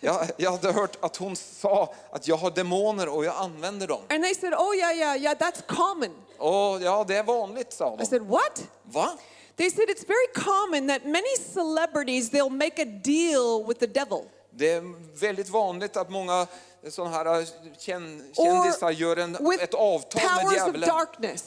[0.00, 4.00] jag, jag hade hört att hon sa att jag har demoner och jag använder dem.
[4.10, 6.10] And they said, oh, yeah, yeah, yeah, that's common.
[6.38, 8.06] Och ja, det är vanligt, sa I de.
[8.06, 8.68] said, what?
[8.84, 9.18] Va?
[9.56, 14.24] They said, it's very common that many celebrities, they'll make a deal with the devil.
[14.56, 16.46] Det är väldigt vanligt att många
[16.88, 17.46] sådana här
[17.78, 20.90] kän, kändisar gör en, ett avtal med djävulen.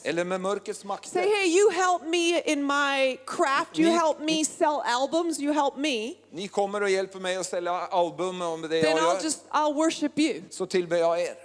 [0.03, 1.19] Eller med mörkrets Say, makter.
[1.19, 5.75] hey, you help me in my craft, you Ni- help me sell albums, you help
[5.77, 9.23] me, Ni kommer och hjälper mig att sälja album med det then jag I'll gör.
[9.23, 10.41] just, I'll worship you.
[10.49, 11.35] Så tillber jag er.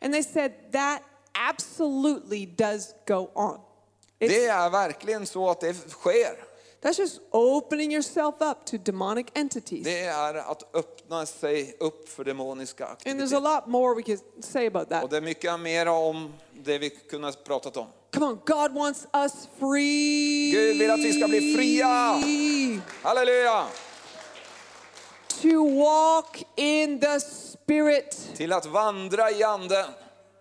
[0.00, 1.00] And they said, that
[1.50, 3.50] absolutely does go on.
[3.54, 3.58] It's-
[4.28, 6.51] Det är verkligen så att det sker.
[6.82, 9.84] That's just opening yourself up to demonic entities.
[9.84, 14.02] Det er är att öppna sig upp för demoniska And there's a lot more we
[14.02, 15.10] could say about Och that.
[15.10, 16.32] det er är mycket mer om
[16.64, 17.86] det vi kunde pratat om.
[18.14, 20.50] Come on, God wants us free.
[20.50, 22.22] Gud vill att vi ska bli fria.
[23.02, 23.66] Halleluja!
[25.42, 29.86] To walk in the Spirit, Till att vandra i anden.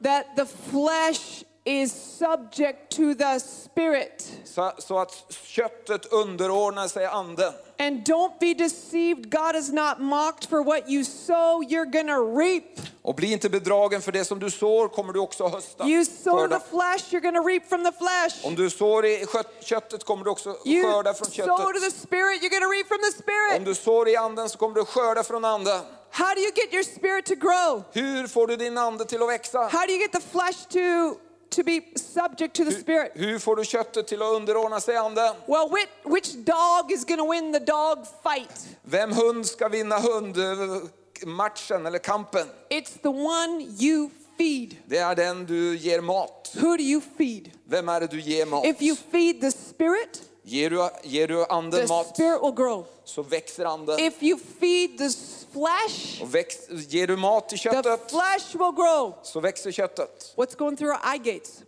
[0.03, 4.31] that the flesh is subject to the Spirit.
[4.45, 7.53] Så, så att köttet underordnar sig anden.
[7.79, 9.31] And don't be deceived.
[9.31, 12.63] God is not mocked for what you sow, you're gonna reap.
[13.01, 15.87] Och bli inte bedragen för det som du sår kommer du också hösta.
[15.87, 18.45] You sow the flesh, you're gonna reap from the flesh.
[18.47, 21.79] Om du sår i kött- köttet kommer du också You skörda från sow to the
[21.79, 21.93] köttet.
[22.01, 23.65] Spirit, you're gonna reap from the Om Spirit.
[23.65, 25.81] du sår i anden så kommer du skörda från anden.
[26.11, 27.83] How do you get your spirit to grow?
[27.91, 29.59] Hur får du din ande till att växa?
[29.59, 31.15] How do you get the flesh to,
[31.51, 33.11] to be subject to the Spirit?
[33.15, 35.35] Hur får du köttet till att underordna sig anden?
[35.45, 38.67] Well, which, which dog is gonna win the dog fight?
[38.81, 42.47] Vem hund ska vinna hundmatchen eh, eller kampen?
[42.69, 44.75] It's the one you feed.
[44.85, 46.51] Det är den du ger mat.
[46.55, 47.51] Who do you feed?
[47.63, 48.65] Vem är det du ger mat?
[48.65, 52.85] If you feed the Spirit, Ger du, ger du anden the mat Spirit will grow.
[53.03, 53.99] så växer anden.
[53.99, 55.09] If you feed the
[55.53, 59.13] flesh, Och växt, ger du mat till the köttet flesh will grow.
[59.23, 60.33] så växer köttet.
[60.37, 61.61] What's going through our eye gates?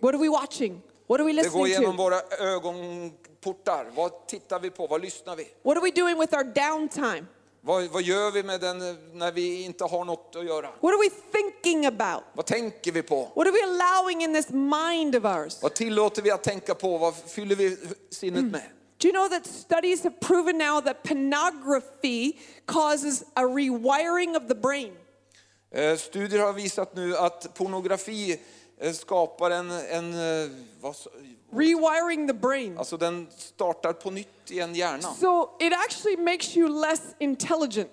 [0.00, 0.82] What are we watching?
[1.06, 2.02] What are we Det går listening genom to?
[2.02, 3.86] våra ögonportar.
[3.94, 4.86] Vad tittar vi på?
[4.86, 5.48] Vad lyssnar vi?
[5.62, 7.24] What are we doing with our downtime?
[7.60, 8.78] Vad, vad gör vi med den
[9.12, 10.66] när vi inte har något att göra?
[10.80, 12.22] What are we thinking about?
[12.34, 13.20] Vad tänker vi på?
[13.34, 15.62] What are we allowing in this mind of ours?
[15.62, 16.98] Vad tillåter vi att tänka på?
[16.98, 17.76] Vad fyller vi
[18.10, 18.62] sinnet med?
[18.98, 24.54] Do you know that studies have proven now that pornography causes a rewiring of the
[24.54, 24.92] brain?
[25.70, 28.40] Eh, Studier har visat nu att pornografi
[28.80, 30.96] eh, skapar en, en eh, vad,
[31.52, 32.78] Rewiring the brain.
[32.78, 35.14] alltså den startar på nytt igen hjärnan.
[35.14, 37.90] So it actually makes you less intelligent.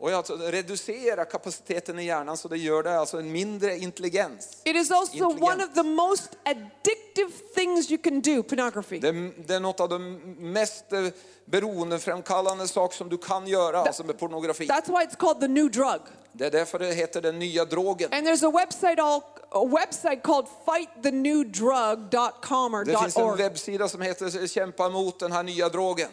[0.00, 4.62] Och alltså reducera kapaciteten i hjärnan så det gör det alltså en mindre intelligens.
[4.64, 5.62] It is also one Intelligent.
[5.70, 8.98] of the most addictive things you can do, pornography.
[8.98, 10.12] Det är, det är något av de
[10.52, 11.06] mest eh,
[11.44, 14.66] beroendeframkallande saker som du kan göra alltså med pornografi.
[14.66, 16.00] That's why it's called the new drug.
[16.32, 18.08] Det är därför det heter den nya drogen.
[18.12, 23.88] And there's a website all a website called fightthenewdrug.com or Det finns en .org webbsida
[23.88, 26.08] som heter Kämpa emot den här nya drogen.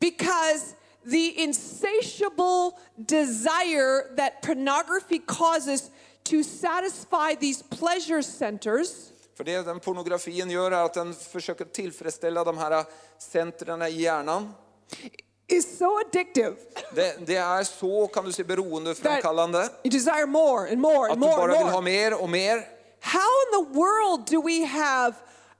[0.00, 0.64] because
[1.04, 5.90] the insatiable desire that pornography causes
[6.24, 8.88] to satisfy these pleasure centers
[9.36, 12.84] För det den pornografin gör är att den försöker tillfredsställa de här
[13.18, 14.54] centren i hjärnan.
[15.48, 16.56] is so addictive
[16.94, 19.68] Det, det är så, kan du se, beroendeframkallande.
[19.84, 21.82] you desire more and more and Att and du more bara vill ha more.
[21.82, 22.66] mer och mer.
[23.02, 25.14] How in the world do we have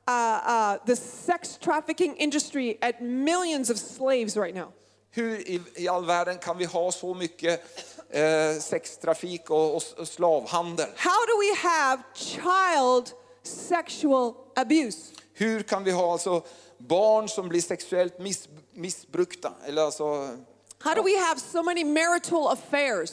[0.08, 4.72] uh, uh, the sex trafficking industry at millions of slaves right now?
[5.12, 7.62] Hur i, i all världen kan vi ha så mycket
[8.10, 10.88] eh, sextrafik och, och, och slavhandel?
[10.96, 13.10] How do we have child
[13.42, 14.98] sexual abuse?
[15.34, 16.42] Hur kan vi ha alltså
[16.78, 19.52] barn som blir sexuellt miss, missbrukta?
[19.66, 20.04] Eller alltså,
[20.78, 23.10] How do we have so many marital affairs?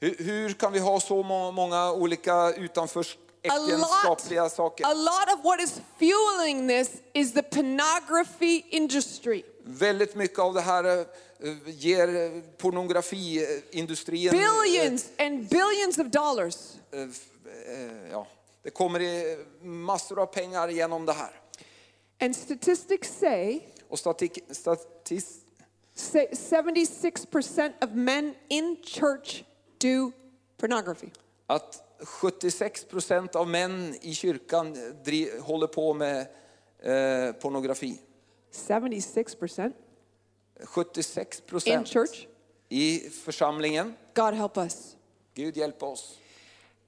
[0.00, 3.06] hur, hur kan vi ha så må, många olika utanför
[3.48, 4.84] A lot, äktenskapliga saker?
[4.86, 9.42] a lot of what is fueling this is the pornography industry.
[9.64, 11.04] Väldigt mycket av det här eh,
[11.66, 14.30] ger eh, pornografiindustrin...
[14.30, 16.56] Billions and billions of dollars.
[16.92, 17.08] eh, eh,
[17.86, 18.26] eh, ja,
[18.62, 21.40] det kommer i massor av pengar genom det här.
[22.20, 25.36] And statistics say, Och statik, statis,
[25.94, 29.42] say 76% of men in church
[29.78, 30.12] do
[30.56, 31.08] pornography.
[31.46, 34.76] att 76 procent av män i kyrkan
[35.40, 38.00] håller på med eh, pornografi.
[38.52, 39.72] 76%
[40.64, 42.26] 76 in church.
[42.68, 43.94] i församlingen.
[44.14, 44.96] God help us.
[45.34, 46.18] Gud hjälp oss.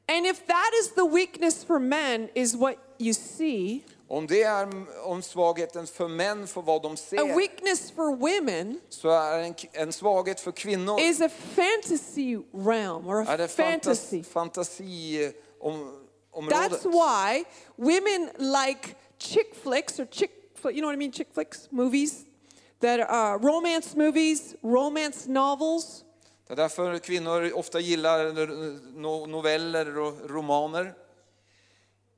[0.09, 4.69] And if that is the weakness for men, is what you see, Om det är
[5.05, 9.93] om svagheten för män för vad de a weakness for women så är en, en
[9.93, 14.23] svaghet för kvinnor is a fantasy realm or är a det fantasy.
[14.23, 16.01] fantasi, fantasi om,
[16.51, 17.45] That's why
[17.77, 20.31] women like chick flicks or chick,
[20.65, 22.25] fli- you know what I mean, chick flicks, movies
[22.81, 26.05] that are romance movies, romance novels.
[26.47, 28.33] Det är därför kvinnor ofta gillar
[29.01, 30.95] no- noveller och romaner,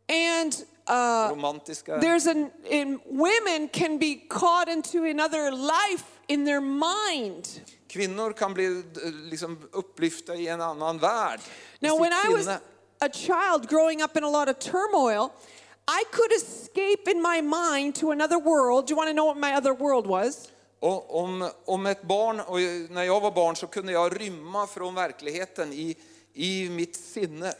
[0.08, 0.54] And
[0.88, 1.98] uh, romantiska.
[2.00, 7.60] there's an, in, women can be caught into another life in their mind.
[7.88, 8.82] Kvinnor kan bli
[9.30, 11.40] liksom upplyfta i en annan värld.
[11.80, 12.48] Now, when I was
[13.00, 15.30] a child growing up in a lot of turmoil,
[15.88, 18.86] I could escape in my mind to another world.
[18.86, 20.48] Do you want to know what my other world was?
[20.80, 22.58] Och om, om ett barn, och
[22.90, 25.96] när jag var barn så kunde jag rymma från verkligheten i,
[26.34, 27.52] i mitt sinne.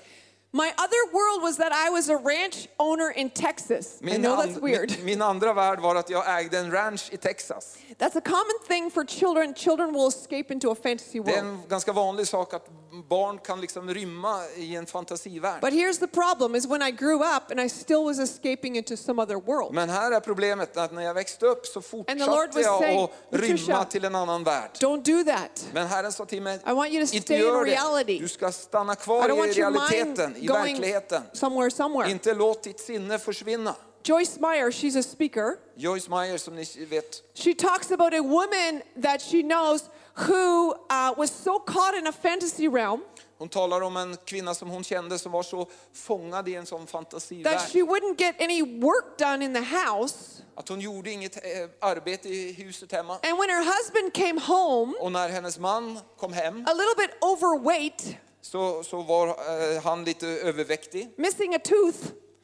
[0.53, 3.99] My other world was that I was a ranch owner in Texas.
[4.03, 4.91] I know that's weird.
[4.97, 7.77] min, min andra värld var att jag ägde en ranch i Texas.
[7.99, 9.55] That's a common thing for children.
[9.55, 11.61] Children will escape into a fantasy Det är world.
[11.63, 12.69] en ganska vanlig sak att
[13.09, 15.61] barn kan liksom rymma i en fantasivärld.
[15.61, 18.97] But here's the problem is when I grew up and I still was escaping into
[18.97, 19.75] some other world.
[19.75, 22.21] Men här är problemet att när jag växte upp så fortsatte
[22.61, 24.71] jag saying, att "Patricia, rymma till en annan värld.
[24.81, 25.69] Don't do that.
[25.73, 27.71] Men Herren sa till mig, I want you to inte stay in gör det.
[27.71, 28.19] reality.
[28.19, 31.23] Du ska stanna kvar i realiteten, i verkligheten.
[31.33, 32.11] somewhere, somewhere.
[32.11, 33.75] Inte låt ditt sinne försvinna.
[34.05, 35.57] Joyce Meyer, she's a speaker.
[35.77, 39.83] Joyce Meyer som ni vet, She talks about a woman that she knows
[40.17, 43.01] who uh, was so caught in a fantasy realm
[43.39, 46.81] hon talar om en kvinna som hon kände som var så fångad i en sån
[46.81, 47.61] that fantasivärld.
[47.73, 50.43] she wouldn't get any work done in the house.
[50.55, 53.13] Att hon gjorde inget eh, arbete i huset hemma.
[53.13, 57.11] And when her husband came home, Och när hennes man kom hem a little bit
[57.21, 61.15] overweight, så, så var eh, han lite överviktig.
[61.17, 61.99] missing a tooth,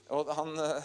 [0.08, 0.82] Och han eh,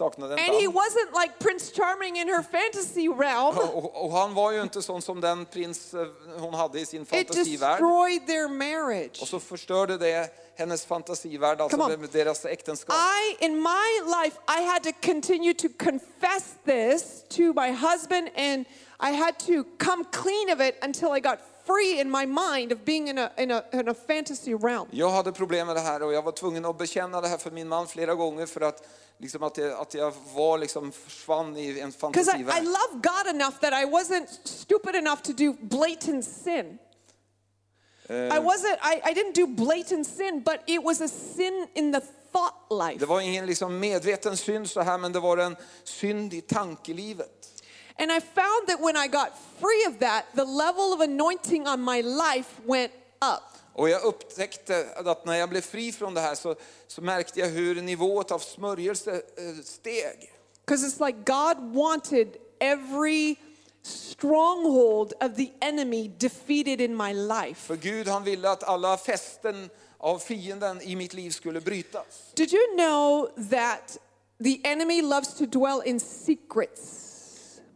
[0.00, 3.58] And he wasn't like Prince Charming in her fantasy realm.
[3.74, 6.06] och, och han var ju inte sån som den prins eh,
[6.38, 9.22] hon hade i sin It destroyed their marriage.
[9.22, 12.08] Och så förstörde det hennes fantasivärld, alltså Come on.
[12.12, 12.94] deras äktenskap.
[12.94, 18.66] I, in my life, I had to continue to confess this to my husband, and
[19.00, 21.38] I had to come clean of it until I got
[21.70, 24.88] free in my mind of being in a, in a, in a fantasy realm.
[24.90, 27.50] Jag hade problem med det här och jag var tvungen att bekänna det här för
[27.50, 31.80] min man flera gånger för att, liksom att, jag, att jag var liksom försvann i
[31.80, 32.64] en Because I, I fantasivärld.
[32.64, 36.78] love God enough that I wasn't stupid enough to do blatant sin.
[38.08, 42.00] I wasn't, I, I didn't do blatant sin, but it was a sin in the
[42.32, 42.98] thought life.
[42.98, 47.59] Det var ingen liksom medveten synd så här, men det var en synd i tankelivet.
[48.00, 49.28] And I found that when I got
[49.60, 53.42] free of that, the level of anointing on my life went up.
[53.72, 56.54] Och jag upptäckte att när jag blev fri från det här så,
[56.86, 60.32] så märkte jag hur nivån av smörjelse eh, steg.
[60.66, 62.28] Because it's like God wanted
[62.60, 63.36] every
[63.82, 67.54] stronghold of the enemy defeated in my life.
[67.54, 72.32] För Gud han ville att alla fästen av fienden i mitt liv skulle brytas.
[72.34, 73.98] Did you know that
[74.44, 77.09] the enemy loves to dwell in secrets?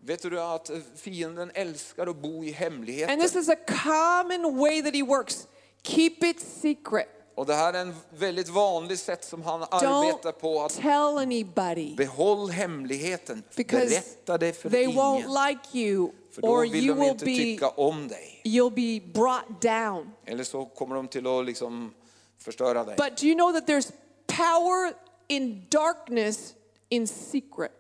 [0.06, 3.16] Vet du att fienden älskar att bo i And hemligheter?
[3.16, 5.46] this is a common way that he works.
[5.82, 7.08] Keep it secret.
[7.34, 10.62] Och det här är en väldigt vanlig sätt som han arbetar på.
[10.62, 13.42] Att tell anybody behåll hemligheten.
[13.56, 15.30] because Berätta det för they won't ingen.
[15.48, 18.40] like you För då or vill you de will inte be tycka om dig.
[18.44, 20.12] you'll be brought down.
[20.26, 21.94] Eller så kommer de till att liksom
[22.38, 22.96] förstöra dig.
[22.96, 23.92] But do you know that there's
[24.26, 24.92] power
[25.28, 26.54] in darkness
[26.88, 27.72] in secret?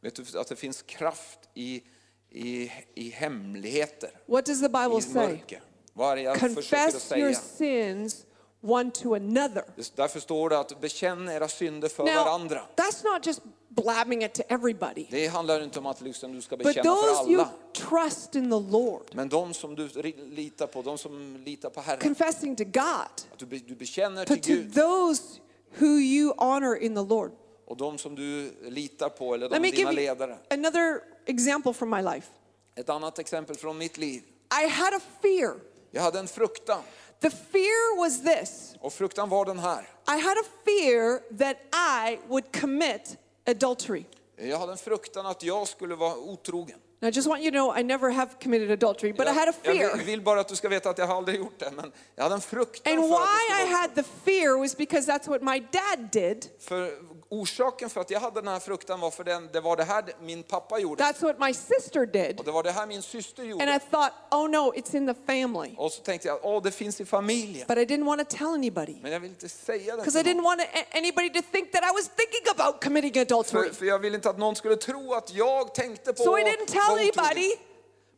[0.00, 1.82] Vet du att det finns kraft i,
[2.30, 4.10] i, i hemligheter?
[4.26, 5.12] What does the Bible I say?
[5.28, 5.62] mörker.
[5.92, 7.40] Vad är det jag försöker att Confess your säga?
[7.94, 8.26] sins
[8.62, 9.64] one to another.
[9.94, 12.62] Därför står det att bekänn era synder för Now, varandra.
[12.76, 16.56] that's not just blabbing it to everybody, Det handlar inte om att liksom du ska
[16.56, 17.50] but bekänna för those you alla.
[18.06, 21.80] trust in the Lord, Men de som du ri- litar på, de som litar på
[21.80, 22.00] Herren.
[22.00, 22.82] confessing to God,
[23.32, 24.74] Att du, be- du bekänner till but to Gud.
[24.74, 25.22] those
[25.78, 27.30] who you honor in the Lord.
[27.66, 30.38] Och de som du litar på, eller de Let me dina give you ledare.
[30.50, 32.26] another example from my life.
[32.76, 34.22] Ett annat exempel från mitt liv.
[34.64, 35.54] I had a fear.
[35.90, 36.80] Jag hade en fruktan.
[37.20, 39.80] The fear was this Och fruktan var den här.
[40.08, 41.56] I had a fear that
[42.08, 43.16] I would commit
[43.46, 44.04] adultery.
[44.36, 46.78] Jag hade en fruktan att jag skulle vara otrogen.
[47.00, 49.48] Now, I just want you to know I never have committed adultery, but I had
[49.48, 49.96] a jag fear.
[49.96, 52.22] vill- vill bara att du ska veta att jag har aldrig gjort det, men jag
[52.22, 54.76] hade en fruktan And för att why jag I skulle vara had the fear was
[54.76, 56.46] because that's what my dad did.
[56.60, 56.90] För
[57.40, 60.04] orsaken för att jag hade den här fruktan var för den, det var det här
[60.20, 61.04] min pappa gjorde.
[61.04, 62.38] That's what my sister did.
[62.38, 63.80] Och det var det här min syster And I gjorde.
[63.90, 65.74] thought, oh no, it's in the family.
[65.78, 67.66] Och så tänkte jag, åh det finns i familjen.
[67.68, 70.22] But I didn't want to tell anybody Men jag vill inte säga det because I
[70.22, 70.60] didn't want
[70.94, 73.68] anybody to think that I was thinking about committing adultery.
[73.68, 76.42] För, för jag vill inte att någon skulle tro att jag tänkte på So I
[76.42, 77.50] didn't tell anybody,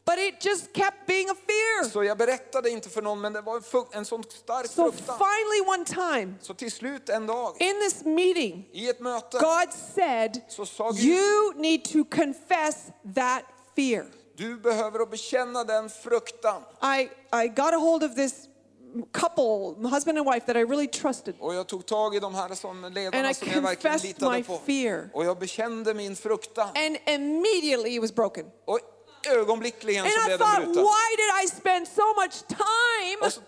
[0.08, 1.90] but it just kept being a fear.
[1.90, 5.18] Så jag berättade inte för någon, men det var en, sån stark So fruktan.
[5.18, 9.72] finally, one time Så till slut en dag, in this meeting, i ett möte, God
[9.94, 12.76] said, så sa Gud, You need to confess
[13.14, 13.42] that
[13.76, 14.06] fear.
[14.36, 16.62] du behöver att bekänna den fruktan.
[16.82, 17.02] I,
[17.44, 18.48] I got a hold of this
[19.12, 21.34] couple, husband and wife, that I really trusted.
[21.40, 24.36] Och jag tog tag i de här som And ledarna I som jag verkligen litade
[24.36, 24.58] my på.
[24.66, 25.10] fear.
[25.14, 26.68] Och jag bekände min fruktan.
[26.68, 28.46] And immediately it was broken.
[28.64, 28.80] Och
[29.26, 30.82] ögonblickligen And så I blev den thought, bruten.
[30.82, 33.40] why did I spend so much time Och så,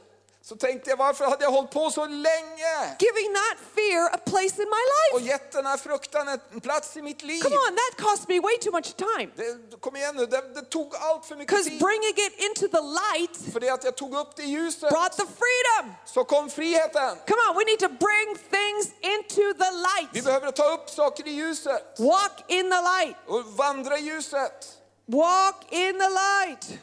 [0.43, 2.97] så tänkte jag, varför hade jag hållit på så länge?
[2.99, 4.83] giving that fear a place in my
[5.15, 5.33] Och life?
[5.33, 7.41] gett den här fruktan en plats i mitt liv.
[7.43, 9.31] Come on, that cost me way too much time.
[9.37, 11.79] Det, kom igen nu, det, det tog allt för mycket Because tid.
[11.81, 15.13] bringing it into the light För det att jag tog upp det i ljuset brought
[15.17, 15.95] the freedom.
[16.07, 17.17] så kom friheten.
[17.29, 20.09] Come on, we need to bring things into the light.
[20.13, 20.25] Vi light.
[20.25, 23.17] behöver ta upp saker i ljuset Walk in the light.
[23.27, 24.77] och vandra i ljuset.
[25.11, 26.79] Walk in the light.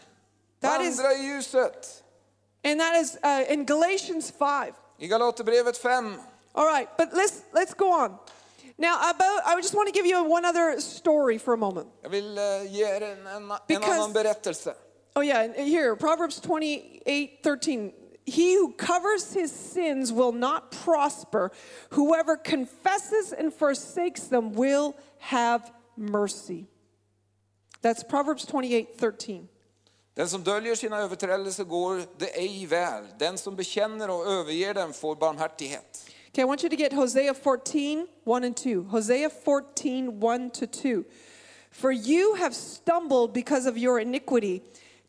[0.60, 2.02] That is, Vandra i ljuset.
[2.64, 4.74] and that is uh, in Galatians 5.
[5.00, 6.20] I Galaterbrevet 5.
[6.56, 8.20] All right, but let's let's go on.
[8.78, 11.88] Now, about I just want to give you one other story for a moment.
[12.04, 14.76] Jag vill eh, ge er en, en, en Because- annan berättelse.
[15.16, 17.94] Oh yeah, here Proverbs 28, 13.
[18.26, 21.52] He who covers his sins will not prosper.
[21.92, 26.68] Whoever confesses and forsakes them will have mercy.
[27.82, 29.48] That's Proverbs 28, 13.
[30.14, 33.04] Den som döljer sina överträdelser går det ej väl.
[33.20, 36.12] Den som bekänner och överger dem får barmhärtighet.
[36.32, 38.82] Okay, I want you to get Hosea 14, 1 and 2.
[38.82, 41.04] Hosea 14, 1 to 2.
[41.72, 44.62] For you have stumbled because of your iniquity.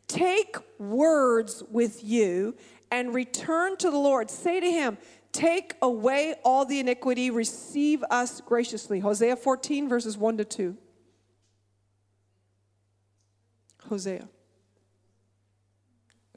[0.07, 2.53] Take words with you
[2.91, 4.29] and return to the Lord.
[4.29, 4.97] Say to him,
[5.31, 8.99] Take away all the iniquity, receive us graciously.
[8.99, 10.77] Hosea 14, verses 1 to 2.
[13.89, 14.27] Hosea.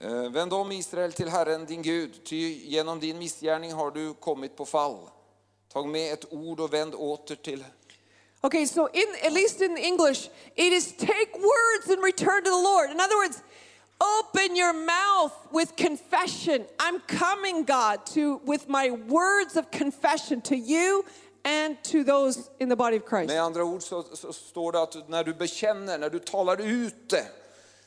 [0.00, 4.56] Eh, Vänd om Israel till Herren din Gud, ty genom din missgärning har du kommit
[4.56, 4.98] på fall.
[5.72, 7.64] Tag med ett ord och vänd åter till
[8.44, 12.62] Okay, so in at least in English, it is take words and return to the
[12.62, 12.90] Lord.
[12.90, 13.40] In other words,
[14.00, 16.66] open your mouth with confession.
[16.80, 21.04] I'm coming, God, to with my words of confession to you
[21.44, 23.28] and to those in the body of Christ.
[23.28, 27.08] Med andra ord så, så står det att när du bekänner, när du talar ut
[27.10, 27.26] det,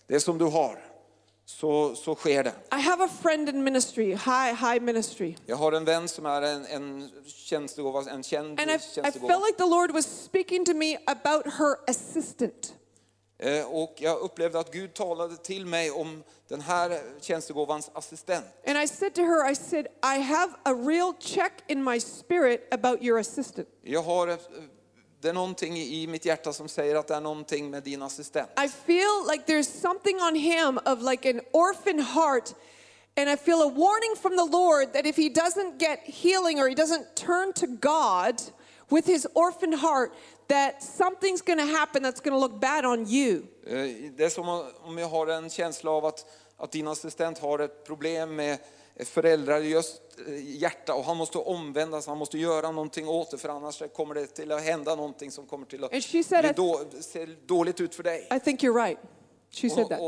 [0.08, 0.80] det som du har,
[1.46, 2.54] så, så sker det.
[2.72, 5.36] I have a friend in ministry, high high ministry.
[5.46, 9.46] Jag har en vän som är en, en tjänstegåva, en känd And I, I felt
[9.46, 12.74] like the Lord was speaking to me about her assistant.
[13.40, 18.46] Eh, Och jag upplevde att Gud talade till mig om den här tjänstegåvans assistent.
[18.68, 22.68] And I said to her, I said, I have a real check in my spirit
[22.74, 23.68] about your assistant.
[23.82, 24.38] Jag har,
[25.26, 28.50] det är någonting i mitt hjärta som säger att det är någonting med din assistent.
[28.66, 32.54] I feel like there's something on him of like an orphan heart.
[33.18, 36.68] And I feel a warning from the Lord that if he doesn't get healing or
[36.70, 38.36] he doesn't turn to God
[38.92, 40.12] with his orphan heart,
[40.48, 43.44] that something's going to happen that's going to look bad on you.
[43.68, 44.50] Eh, Det är som
[44.84, 46.26] om jag har en känsla av att,
[46.58, 48.58] att din assistent har ett problem med
[49.06, 50.05] föräldralöst eh,
[50.44, 54.16] hjärta och han måste omvända sig, han måste göra någonting åt det för annars kommer
[54.16, 58.04] det till att hända någonting som kommer till att bli då, se dåligt ut för
[58.04, 58.28] dig.
[58.36, 59.00] I think you're right.
[59.52, 60.00] She said that.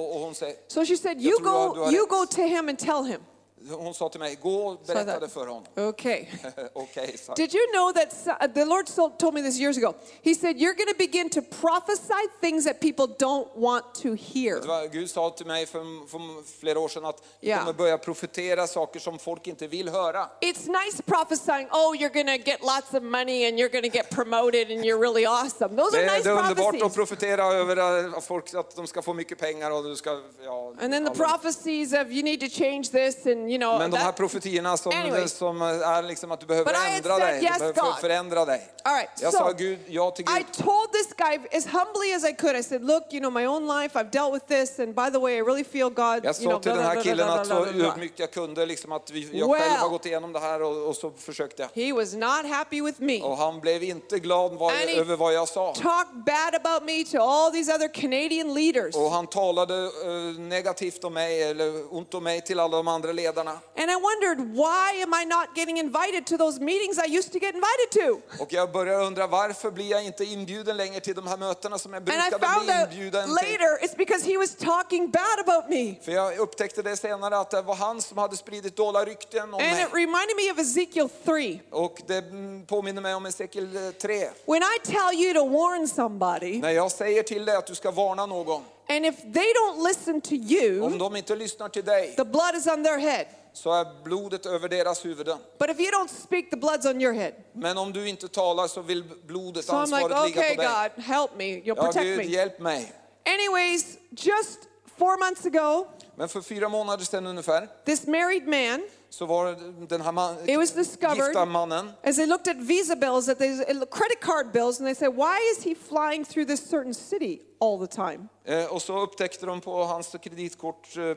[0.67, 3.21] So she said, You go, you go to him and tell him.
[3.69, 5.63] Hon sa till mig, gå och berätta det för honom.
[5.87, 6.25] Okay.
[7.27, 7.35] Jag.
[7.35, 8.87] Did you know that uh, the Lord
[9.17, 9.93] told me this years ago?
[10.21, 14.55] He said, You're going to begin to prophesy things that people don't want to hear.
[14.55, 17.73] Vet du vad Gud sa till mig för, för flera år sedan att du kommer
[17.73, 20.29] börja profetera saker som folk inte vill höra.
[20.41, 23.97] It's nice prophesying, oh, you're going to get lots of money and you're going to
[23.97, 25.75] get promoted and you're really awesome.
[25.75, 26.95] Those are nice det är underbart att prophecies.
[26.95, 27.77] profetera över
[28.17, 31.11] att folk att de ska få mycket pengar och du ska, ja, And then the
[31.11, 34.77] prophecies of you need to change this and, you know, Men de här that, profetierna
[34.77, 35.27] som, Anyway.
[35.27, 38.61] som är liksom att du behöver But I ändra dig, yes, du behöver förändra dig.
[38.83, 40.65] All right, Jag so sa Gud, ja till I Gud.
[40.65, 42.55] told this guy as humbly as I could.
[42.55, 43.99] I said, "Look, you know, my own life.
[43.99, 46.25] I've dealt with this, and by the way, I really feel God.
[46.25, 48.91] Jag sa till den här killen att så blah, blah, blah." ödmjukt jag kunde, liksom
[48.91, 49.61] att vi, jag Well.
[49.61, 51.83] själv har gått igenom det här och, och så försökte jag.
[51.83, 53.21] He was not happy with me.
[53.21, 55.73] Och han blev inte glad vad, över vad jag sa.
[55.73, 58.95] Talked bad about me to all these other Canadian leaders.
[58.95, 63.11] Och han talade eh, negativt om mig, eller ont om mig till alla de andra
[63.11, 63.36] ledarna.
[63.77, 67.39] And I wondered, why am I not getting invited to those meetings I used to
[67.39, 68.43] get invited to?
[68.43, 71.93] Och jag börjar undra varför blir jag inte inbjuden längre till de här mötena som
[71.93, 73.33] jag And I brukade found bli out inbjuden till.
[73.35, 75.95] later it's because he was talking bad about me.
[76.05, 79.59] För jag upptäckte det senare att det var han som hade spridit dåliga rykten om
[79.59, 81.59] And it reminded me of Ezekiel 3.
[81.71, 84.17] Och det mm, påminner mig om Ezekiel 3.
[84.45, 87.91] When I tell you to warn somebody, När jag säger till dig att du ska
[87.91, 92.13] varna någon, and if they don't listen to you, om de inte lyssnar till dig
[92.15, 93.25] the blood is on their head.
[93.53, 95.37] så är blodet över deras huvuden.
[95.59, 97.33] But if you don't speak, the blood's on your head.
[97.53, 100.61] Men om du inte talar så vill blodet, So I'm like, ansvaret ligga okay, på
[100.61, 100.71] dig.
[100.95, 101.43] God, help me.
[101.43, 102.23] You'll Ja, protect Gud, me.
[102.23, 102.93] hjälp mig.
[103.25, 104.59] Anyways, just
[104.97, 109.55] four months ago, Men för fyra månader sedan ungefär this married man, så var
[109.87, 113.39] den här man, It was discovered- gifta mannen as they looked at visa bills, that
[113.39, 113.57] they
[113.91, 117.87] credit card bills, and they said, why is he flying through this certain city all
[117.87, 118.27] the time?
[118.45, 121.15] Eh, Och så upptäckte de på hans kreditkort, eh, eh,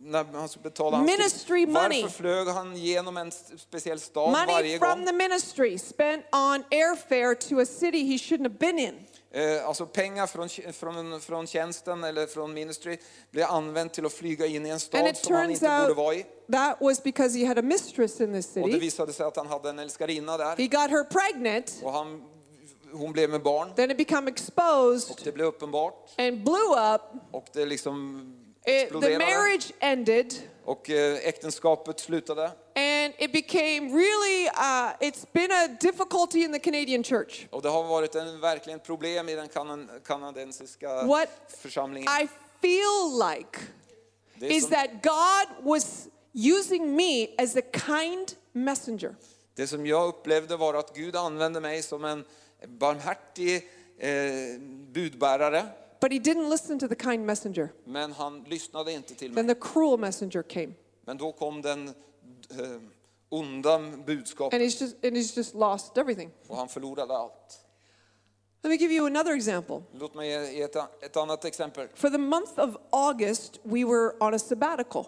[0.00, 2.02] när han skulle betala hans Ministry money.
[2.02, 7.34] varför flög han genom en speciell stad Money varje from the ministry spent on airfare
[7.34, 8.94] to a city he shouldn't have been in.
[9.36, 12.98] Eh, Alltså pengar från, från, från tjänsten eller från ministry
[13.30, 16.26] blev använt till att flyga in i en stad som han inte borde vara i.
[16.52, 18.78] that was because he had a mistress in this Och det city.
[18.78, 20.56] visade sig att han hade en älskarinna där.
[20.56, 22.22] He got her pregnant, Och han,
[22.92, 23.68] hon blev med barn.
[23.76, 26.10] then it became Och exposed det blev uppenbart.
[26.18, 27.02] and blew up.
[27.32, 28.22] Och det liksom
[28.58, 29.18] It, the exploderade.
[29.18, 30.34] marriage ended.
[30.64, 32.44] Och eh, äktenskapet slutade.
[32.44, 32.54] And
[33.18, 37.46] it became really, uh, it's been a difficulty in the Canadian church.
[37.50, 41.28] Och det har varit en, verkligen problem i den kanan, kanadensiska What
[41.58, 42.08] församlingen.
[42.22, 42.28] I
[42.60, 43.58] feel like
[44.40, 49.14] is that God was using me as a kind messenger.
[49.54, 52.24] Det som jag upplevde var att Gud använde mig som en
[52.66, 53.56] barmhärtig
[53.98, 54.10] eh,
[54.92, 55.66] budbärare.
[56.00, 57.68] But he didn't listen to the kind messenger.
[57.84, 59.54] Men han lyssnade inte till Then mig.
[59.54, 60.72] the cruel messenger came.
[61.04, 61.94] Men då kom den eh,
[63.38, 66.30] onda budskapet And he's just, and he's just lost everything.
[66.48, 67.62] och han förlorade allt.
[68.62, 69.82] Let me give you another example.
[69.92, 71.88] Låt mig ge ett, ett annat exempel.
[71.94, 75.04] For the month of August, we were on a sabbatical.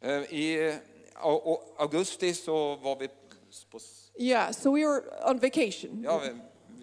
[0.00, 0.78] Eh, I
[1.22, 3.78] och augusti så var vi på,
[4.20, 6.02] Yeah, so we were on vacation.
[6.04, 6.40] ja, vi,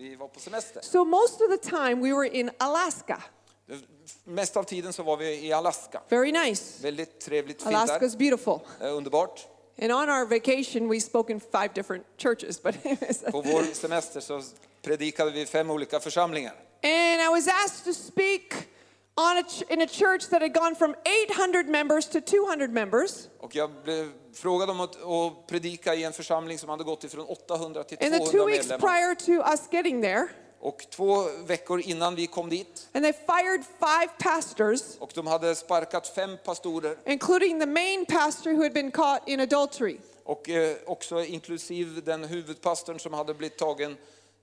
[0.09, 0.81] vi var på semester.
[0.81, 3.23] So most of the time we were in Alaska.
[4.23, 6.01] Mest av tiden så var vi i Alaska.
[6.09, 6.83] Very nice.
[6.83, 7.85] Väldigt trevligt, fint där.
[7.99, 8.59] Alaska's beautiful.
[8.81, 9.47] Eh, Underbart.
[9.81, 12.63] And on our vacation, we spoke in five different churches.
[12.63, 12.75] But
[13.31, 14.41] På vår semester så
[14.81, 16.53] predikade vi fem olika församlingar.
[16.83, 18.53] and I was asked to speak
[19.17, 23.27] on a in a church that had gone from 800 members to 200 members.
[23.39, 27.25] Och jag blev frågad om att, att predika i en församling som hade gått ifrån
[27.25, 30.27] 800 till And the two weeks prior to us getting there,
[30.65, 35.55] Och två veckor innan vi kom dit, and they fired five pastors, och de hade
[35.55, 39.97] sparkat fem pastorer, including the main pastor who had been caught in adultery.
[40.23, 43.97] och eh, också inklusive den huvudpastorn som hade blivit tagen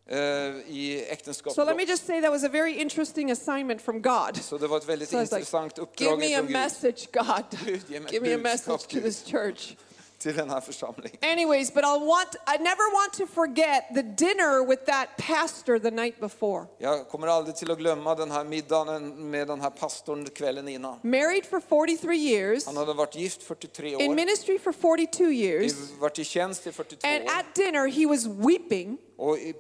[0.07, 1.55] eh, i äktenskapsbrott.
[1.55, 4.37] So let me just say that was a very interesting assignment from God.
[4.43, 6.47] Så det var ett väldigt So I was like, intressant give uppdrag me a från
[6.47, 7.45] Gud message, God.
[7.67, 9.03] Gud, ge mig ett Give me a budskap, message to Gud.
[9.05, 9.77] this church.
[10.23, 11.19] Till den här församlingen.
[11.23, 15.91] Anyways, but I'll want I never want to forget the dinner with that pastor the
[15.91, 16.67] night before.
[16.79, 20.99] Jag kommer aldrig till att glömma den här middagen med den här pastorn kvällen innan.
[21.03, 26.19] Married for 43 years, Han hade varit gift 43 in ministry for 42 years, varit
[26.19, 27.29] i tjänst i 42 and år.
[27.39, 29.55] at dinner he was weeping Och i,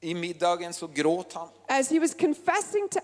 [0.00, 1.48] i middagen så gråt han.
[1.68, 2.98] as he was confessing to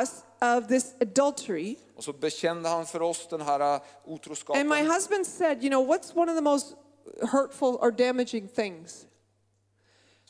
[0.00, 0.10] us
[0.40, 1.76] of this adultery.
[1.96, 4.60] Och så bekände han för oss den här uh, otroskapen.
[4.60, 6.74] And my husband said, You know, what's one of the most
[7.32, 9.06] hurtful or damaging things?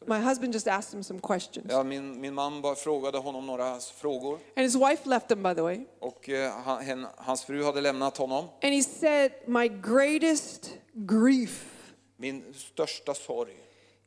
[0.04, 1.66] My husband just asked him some questions.
[1.70, 4.38] Ja, min, min man bara frågade honom några frågor.
[4.56, 5.84] And his wife left him, by the way.
[6.00, 8.48] Och eh, han, hans fru hade lämnat honom.
[8.62, 11.72] And he said, My greatest grief
[12.16, 13.52] Min största sorg.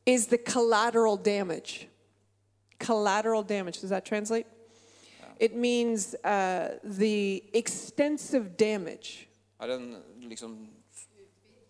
[0.04, 1.88] is the collateral damage.
[2.78, 4.46] Collateral damage, does that translate?
[5.40, 6.68] It means uh,
[6.98, 9.26] the extensive damage,
[9.58, 10.68] är den liksom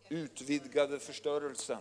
[0.08, 1.78] utvidgade förstörelsen.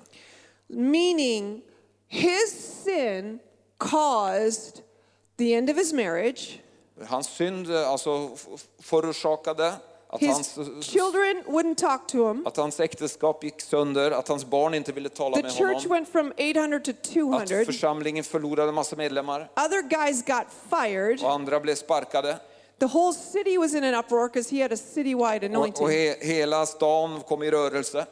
[0.68, 1.62] meaning
[2.08, 2.52] his
[2.84, 3.40] sin
[3.78, 4.84] caused
[5.38, 6.62] the end of his marriage.
[7.08, 8.36] Hans synd alltså
[8.80, 9.74] förorsakade
[10.12, 12.48] att His hans, children wouldn't talk to him.
[12.48, 15.90] att hans äktenskap gick sönder, att hans barn inte ville tala The med church honom.
[15.90, 17.66] went from 800 to Att 200.
[17.66, 21.24] församlingen förlorade massa medlemmar Other guys got fired.
[21.24, 22.40] och andra blev sparkade.
[22.80, 25.84] The whole city was in an uproar because he had a citywide Och, anointing.
[25.86, 28.06] och he, hela stan kom i rörelse.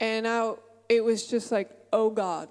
[0.00, 0.56] And now
[0.88, 2.48] it was just like, oh God.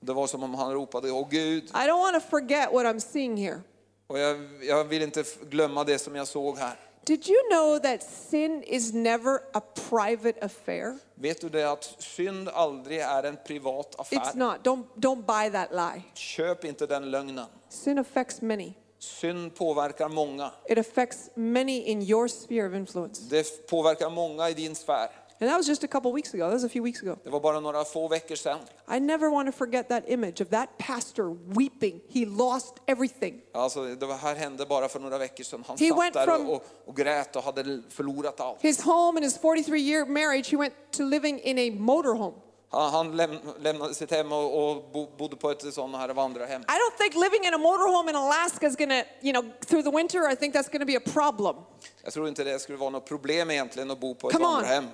[0.00, 1.64] Det var som om han ropade, åh Gud.
[1.64, 3.60] I don't want to forget what I'm seeing here.
[4.06, 6.76] Och jag, jag vill inte glömma det som jag såg här.
[7.08, 10.98] Did you know that sin is never a private affair?
[11.14, 14.16] Vet du det att synd aldrig är en privat affär?
[14.16, 14.64] It's not.
[14.64, 16.02] Don't, don't buy that lie.
[16.14, 17.46] Köp inte den lögnen.
[17.68, 18.72] Sin affects many.
[18.98, 20.50] Synd påverkar många.
[20.68, 23.22] It affects many in your sphere of influence.
[23.30, 25.08] Det påverkar många i din sfär.
[25.40, 26.44] And that was just a couple weeks ago.
[26.46, 27.16] That was a few weeks ago.
[27.24, 28.58] Det var bara några få veckor sedan.
[28.96, 32.00] I never want to forget that image of that pastor weeping.
[32.08, 33.40] He lost everything.
[33.54, 35.64] Alltså, det här hände bara för några veckor sedan.
[35.66, 38.62] Han He satt went där from- och, och, och grät och hade förlorat allt.
[38.62, 42.34] His home and his 43 year marriage, he went to living in a motorhome.
[42.70, 46.62] Han, han läm, lämnade sitt hem och, och bo, bodde på ett sånt här vandrarhem.
[46.62, 49.84] I don't think living in a motorhome in Alaska is going to, you know, through
[49.84, 51.56] the winter, I think that's going to be a problem.
[52.04, 54.88] Jag tror inte det skulle vara något problem egentligen att bo på ett Come on.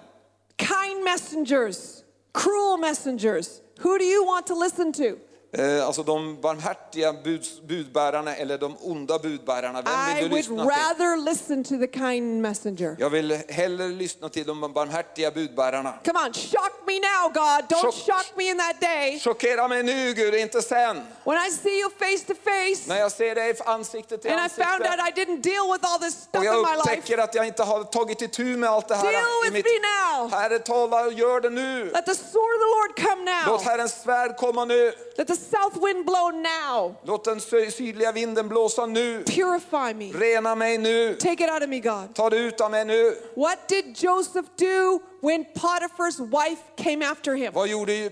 [0.59, 3.61] Kind messengers, cruel messengers.
[3.81, 5.19] Who do you want to listen to?
[5.59, 9.83] Eh, alltså de barmhärtiga buds, budbärarna eller de onda budbärarna.
[9.83, 11.25] Vem vill du lyssna till?
[11.25, 12.97] listen to the kind messenger.
[12.99, 15.95] Jag vill hellre lyssna till de barmhärtiga budbärarna.
[16.05, 17.65] Come on, shock me now, God.
[17.69, 19.21] Don't Shock- shock me in that day.
[19.21, 20.97] Chockera mig nu Gud, inte sen.
[21.25, 24.49] When I see you face to face När jag ser dig ansikte till and I
[24.49, 26.81] found out ansikte I didn't deal with all this stuff och in my jag life.
[26.97, 30.19] upptäcker att jag inte har tagit itu med allt det Deal här i with me
[30.19, 30.31] now.
[30.33, 31.85] Herre tala och gör det nu.
[31.85, 33.43] Let the sword of the Lord come now.
[33.47, 34.93] Låt Herrens svärd komma nu.
[35.17, 36.95] Let the south wind blow now.
[37.03, 37.41] Låt den
[37.71, 39.25] sydliga vinden blåsa nu.
[39.25, 40.13] Purify me.
[40.13, 41.15] Rena mig nu.
[41.15, 42.15] Take it out of me, God.
[42.15, 43.17] Ta det ut av mig nu.
[43.35, 47.53] What did Joseph do when Potiphar's wife came after him?
[47.55, 48.11] Vad gjorde,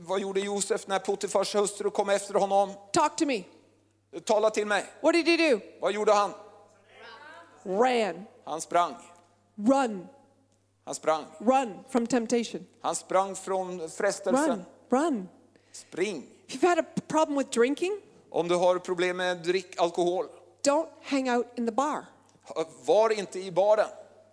[0.00, 2.70] vad gjorde Josef när Potifars hustru kom efter honom?
[2.92, 3.42] Talk to me.
[4.24, 4.84] Tala till mig.
[5.00, 5.60] What did he do?
[5.80, 6.30] Vad gjorde han?
[7.62, 8.24] Ran.
[8.44, 8.94] Han sprang.
[9.56, 10.06] Run.
[10.84, 11.24] Han sprang.
[11.38, 12.66] Run from temptation.
[12.80, 14.64] Han sprang från frestelsen.
[14.90, 15.04] Run.
[15.04, 15.28] Run.
[15.72, 16.26] Spring.
[16.48, 20.24] If you've had a problem with drinking, Om du har problem med drick alkohol,
[20.62, 22.04] don't hang out in the bar.
[22.86, 23.86] var inte i baren.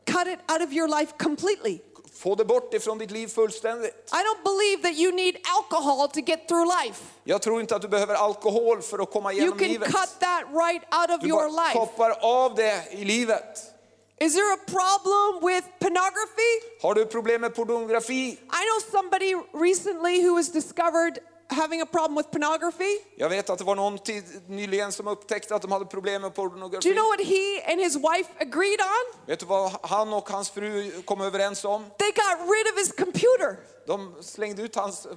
[0.05, 1.79] Cut it out of your life completely.
[2.13, 3.93] Få det bort ifrån ditt liv fullständigt.
[4.11, 7.01] I don't believe that you need alcohol to get through life.
[7.23, 9.87] Jag tror inte att du behöver alkohol för att komma You can livet.
[9.91, 11.73] cut that right out of Du your life.
[11.73, 13.67] koppar av det i livet.
[14.19, 16.53] Is there a problem with pornography?
[16.81, 18.27] Har du problem med pornografi?
[18.31, 21.19] I know somebody recently who was discovered
[21.51, 22.99] having a problem with pornography.
[23.15, 26.31] Jag vet att det var någon tid, nyligen som upptäckte att de hade problem med
[26.31, 29.25] Do you know what he and his wife agreed on?
[29.27, 31.85] Vet du vad han och hans fru kom överens om?
[31.97, 35.07] They got rid of his computer De slängde ut hans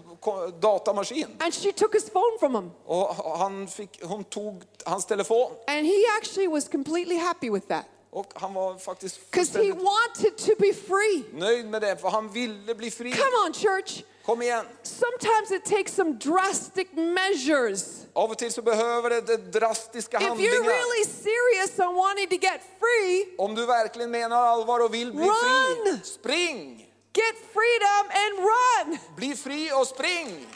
[0.61, 2.70] datamaskin and she took his phone from him.
[2.85, 5.53] och han fick, hon tog hans telefon.
[5.66, 10.37] And he actually was completely happy with that Och han var faktiskt because he wanted
[10.37, 11.24] to be free.
[11.32, 13.12] nöjd med det, för han ville bli fri.
[13.12, 14.03] Come on, church.
[14.27, 14.43] Kom!
[14.83, 18.07] Sometimes it takes some drastic measures.
[18.14, 22.37] Av och till så behöver det, det drastiska If you're really serious on wanting to
[22.37, 26.91] get free, Om du verkligen menar allvar och vill bli fri, spring!
[27.12, 28.99] get freedom and run.
[29.16, 30.47] Bli fri och spring!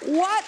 [0.00, 0.44] What?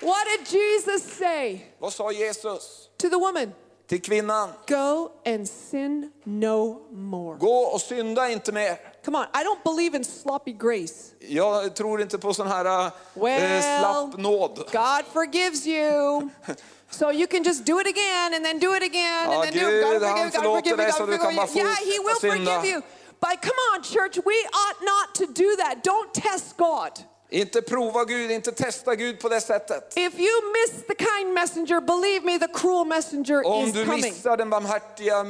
[0.00, 3.54] What did Jesus say Vad sa Jesus to the woman?
[3.86, 4.50] Till kvinnan?
[4.68, 7.38] Go and sin no more.
[7.38, 8.78] Gå och synda inte mer.
[9.04, 11.14] Come on, I don't believe in sloppy grace.
[11.20, 14.56] Jag tror inte på sån här Well, eh, slapp nåd.
[14.72, 16.30] God forgives you.
[16.90, 19.52] So you can just do it again and then do it again Ja, and then
[19.52, 21.66] do Gud, God forgive, God forgive, God du kan forgive.
[21.66, 22.82] Yeah, he will forgive you.
[23.20, 25.82] But come on, church, we ought not to do that.
[25.82, 26.92] Don't test God.
[27.34, 29.92] Inte prova Gud, inte testa Gud på det sättet.
[29.96, 34.02] If you miss the kind messenger, believe me, the cruel messenger Om is du coming.
[34.02, 35.24] missar den barmhärtiga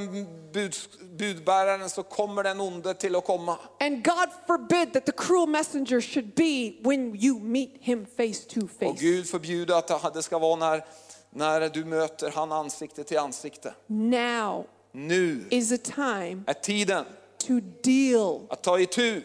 [0.52, 0.88] buds,
[1.18, 3.58] budbäraren så kommer den onde till att komma.
[3.80, 8.60] And God forbid that the cruel messenger should be when you meet him face to
[8.64, 8.96] Och face.
[9.00, 10.84] Gud förbjuder att det ska vara när,
[11.30, 13.74] när du möter han ansikte till ansikte.
[13.86, 17.04] Now Nu is the time är tiden
[17.38, 17.52] to
[17.82, 19.22] deal att ta itu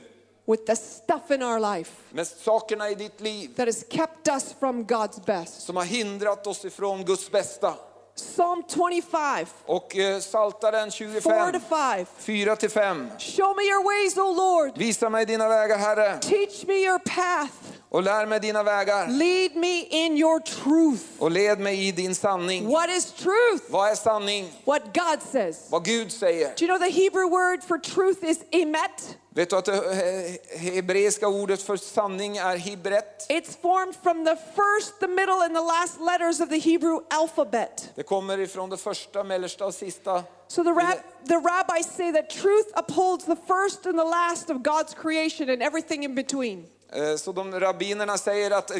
[0.50, 4.56] with the stuff in our life med sakerna i ditt liv that has kept us
[4.60, 5.62] from God's best.
[5.62, 7.74] som har hindrat oss ifrån Guds bästa.
[8.16, 12.06] Psalm 25, Och eh, Psaltaren 4 25, to 5.
[12.18, 13.10] 4 till 5.
[13.18, 14.78] Show me your ways, O Lord.
[14.78, 17.79] Visa mig dina vägar, Herre, Teach me your path.
[17.92, 21.04] Och lär mig dina vägar Lead me in your truth.
[21.20, 22.68] och led mig i din sanning.
[22.68, 23.64] What is truth?
[23.70, 24.52] Vad är sanning?
[24.66, 25.68] What God says.
[25.70, 26.48] Vad Gud säger.
[26.58, 29.18] Do you know the Hebrew word for truth is emet?
[29.34, 33.26] Vet du att det hebreiska ordet för sanning är hibret?
[33.30, 37.90] It's formed from the first, the middle, and the last letters of the Hebrew alphabet.
[37.96, 40.24] Det kommer ifrån det första, mellersta och sista.
[40.48, 44.58] So the, rab- the rabbis say that truth upholds the first and the last of
[44.58, 46.66] God's creation and everything in between.
[46.92, 48.78] Eh, Så de rabbinerna säger att eh,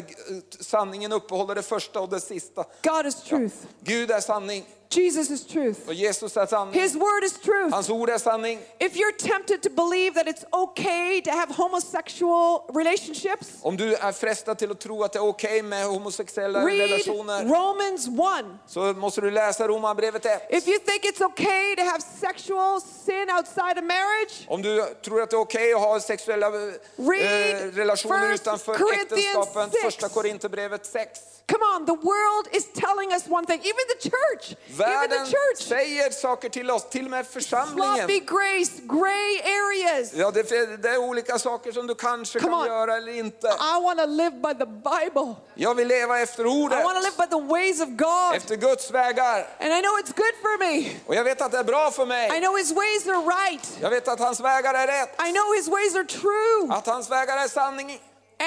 [0.60, 2.64] sanningen uppehåller det första och det sista.
[2.82, 3.56] God is truth.
[3.80, 5.88] Gud är sanning Jesus is truth.
[5.92, 6.74] Jesus är sanning.
[6.74, 7.72] His word is truth.
[7.74, 8.58] Hans ord är sanning.
[8.80, 13.98] If you're tempted to believe that it's okay to have homosexual relationships, Om du er
[14.00, 18.44] är frestad till att tro att det är okej med homosexuella read relationer Romans 1.
[18.66, 20.46] så måste du läsa Romarbrevet 1.
[20.50, 25.22] If you think it's okay to have sexual sin outside of marriage, Om du tror
[25.22, 26.52] att det är okej att ha sexuella eh,
[26.96, 29.82] Read relationer First utanför Corinthians äktenskapen, 6.
[29.84, 31.20] första Korinthierbrevet 6.
[31.50, 33.60] come on, the world is telling us one thing.
[33.60, 35.26] Even the church, Världen
[35.58, 37.96] säger saker till oss, till och med församlingen.
[37.96, 40.12] Sloppy grace, gray areas.
[40.14, 42.66] Ja, det, det är olika saker som du kanske Come kan on.
[42.66, 43.46] göra eller inte.
[43.46, 45.34] I want to live by the Bible.
[45.54, 48.34] Jag vill leva efter ordet, I want to live by the ways of God.
[48.36, 49.46] efter Guds vägar.
[49.60, 50.90] And I know it's good for me.
[51.06, 52.40] Och jag vet att det är bra för I mig.
[52.40, 53.68] know his ways are right.
[53.80, 56.74] Jag vet att hans vägar är rätt, I know his ways are true.
[56.78, 58.00] att hans vägar är sanning.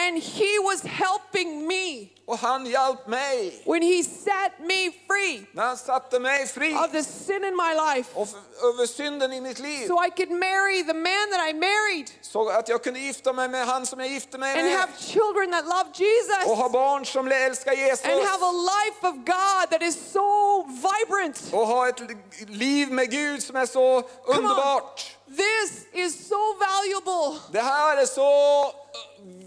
[0.07, 2.63] And he was helping me Och han
[3.07, 7.55] mig when he set me free när han satte mig fri of the sin in
[7.55, 8.27] my life och
[8.63, 9.87] över synden i mitt liv.
[9.87, 13.49] so I could marry the man that I married Så att jag kunde gifta mig
[13.49, 17.05] med han som jag gifte mig and have children that love Jesus Och ha barn
[17.05, 18.05] som älskar Jesus.
[18.05, 21.41] and have a life of God that is so vibrant.
[21.51, 22.01] Och ha ett
[22.47, 25.17] liv med Gud som är så underbart.
[25.27, 27.39] This is so valuable.
[27.51, 28.71] Det här är så eh,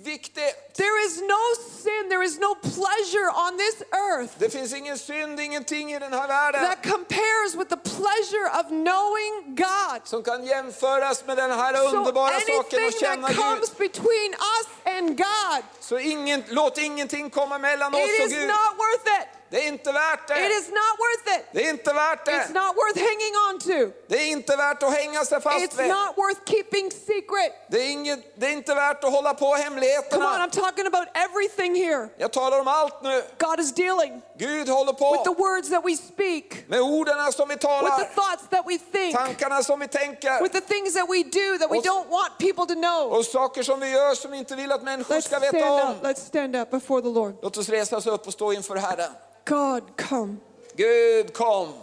[0.05, 0.75] viktigt.
[0.77, 1.43] There is no
[1.83, 6.13] sin, there is no pleasure on this earth Det finns ingen synd, ingenting i den
[6.13, 10.01] här världen that compares with the pleasure of knowing God.
[10.05, 13.45] som kan jämföras med den här So underbara saken anything att känna that Gud.
[13.45, 14.67] comes between us
[14.97, 18.49] and God, Så ingen, låt ingenting komma mellan oss it och is Gud.
[18.49, 19.29] not worth it.
[19.51, 20.49] Det är inte värt It det.
[20.61, 21.45] is not worth it.
[21.53, 22.61] Det är inte värt It's det.
[22.61, 23.93] not worth hanging on to.
[24.09, 25.89] Det är inte värt att hänga sig fast It's vid.
[25.89, 27.53] not worth keeping secret.
[27.71, 30.47] Det är, inget, det är inte värt att hålla på Come on, hemligheterna.
[30.47, 32.09] I'm talking about everything here.
[32.19, 33.23] Jag talar om allt nu.
[33.39, 37.49] God is dealing Gud håller with the på words that we speak, med orden som
[37.49, 40.95] vi with the talar, thoughts that we think, tankarna som vi tänker with the things
[40.95, 43.13] that we do that we don't want people to know.
[43.13, 45.91] och saker som vi gör som vi inte vill att människor Let's ska veta om.
[45.91, 46.03] up.
[46.03, 47.35] Let's stand up before the Lord.
[47.43, 49.11] Låt oss resa oss upp och stå inför Herren.
[49.47, 50.37] God, come.
[50.77, 51.75] Gud kom.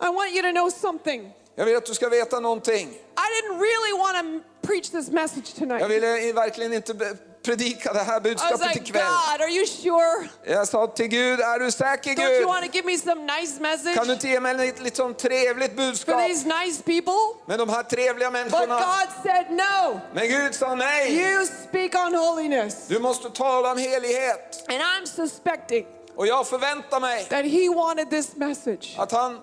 [0.00, 1.32] I want you to know something.
[1.54, 2.88] Jag vill att du ska veta någonting.
[2.88, 5.80] I didn't really want to preach this message tonight.
[5.80, 6.94] Jag ville verkligen inte
[7.42, 9.02] predika det här budskapet like, ikväll.
[9.02, 10.28] God, are you sure?
[10.44, 13.60] Jag sa till Gud, är du säker Don't you want to give me some nice
[13.60, 17.42] message Kan du inte ge mig ett lite sånt trevligt for budskap these nice people?
[17.46, 18.80] med de här trevliga But människorna?
[18.80, 20.00] God said no.
[20.14, 21.22] Men Gud sa nej.
[21.22, 22.86] You speak on holiness.
[22.88, 24.64] Du måste tala om helighet.
[24.68, 25.86] And I'm suspecting
[26.16, 29.40] Och jag förväntar mig that He wanted this message att han,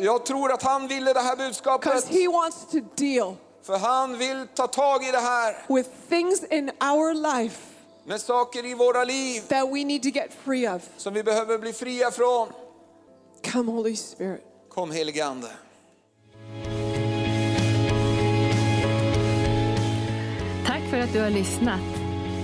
[0.00, 2.08] jag tror att han ville det här because budskapet.
[2.08, 6.70] He wants to deal För han vill ta tag i det här with things in
[6.80, 7.60] our life
[8.04, 10.82] med saker i våra liv that we need to get free of.
[10.96, 12.48] som vi behöver bli fria från.
[13.52, 14.42] Come, Holy Spirit.
[14.68, 15.48] Kom helige Ande.
[20.66, 21.99] Tack för att du har lyssnat.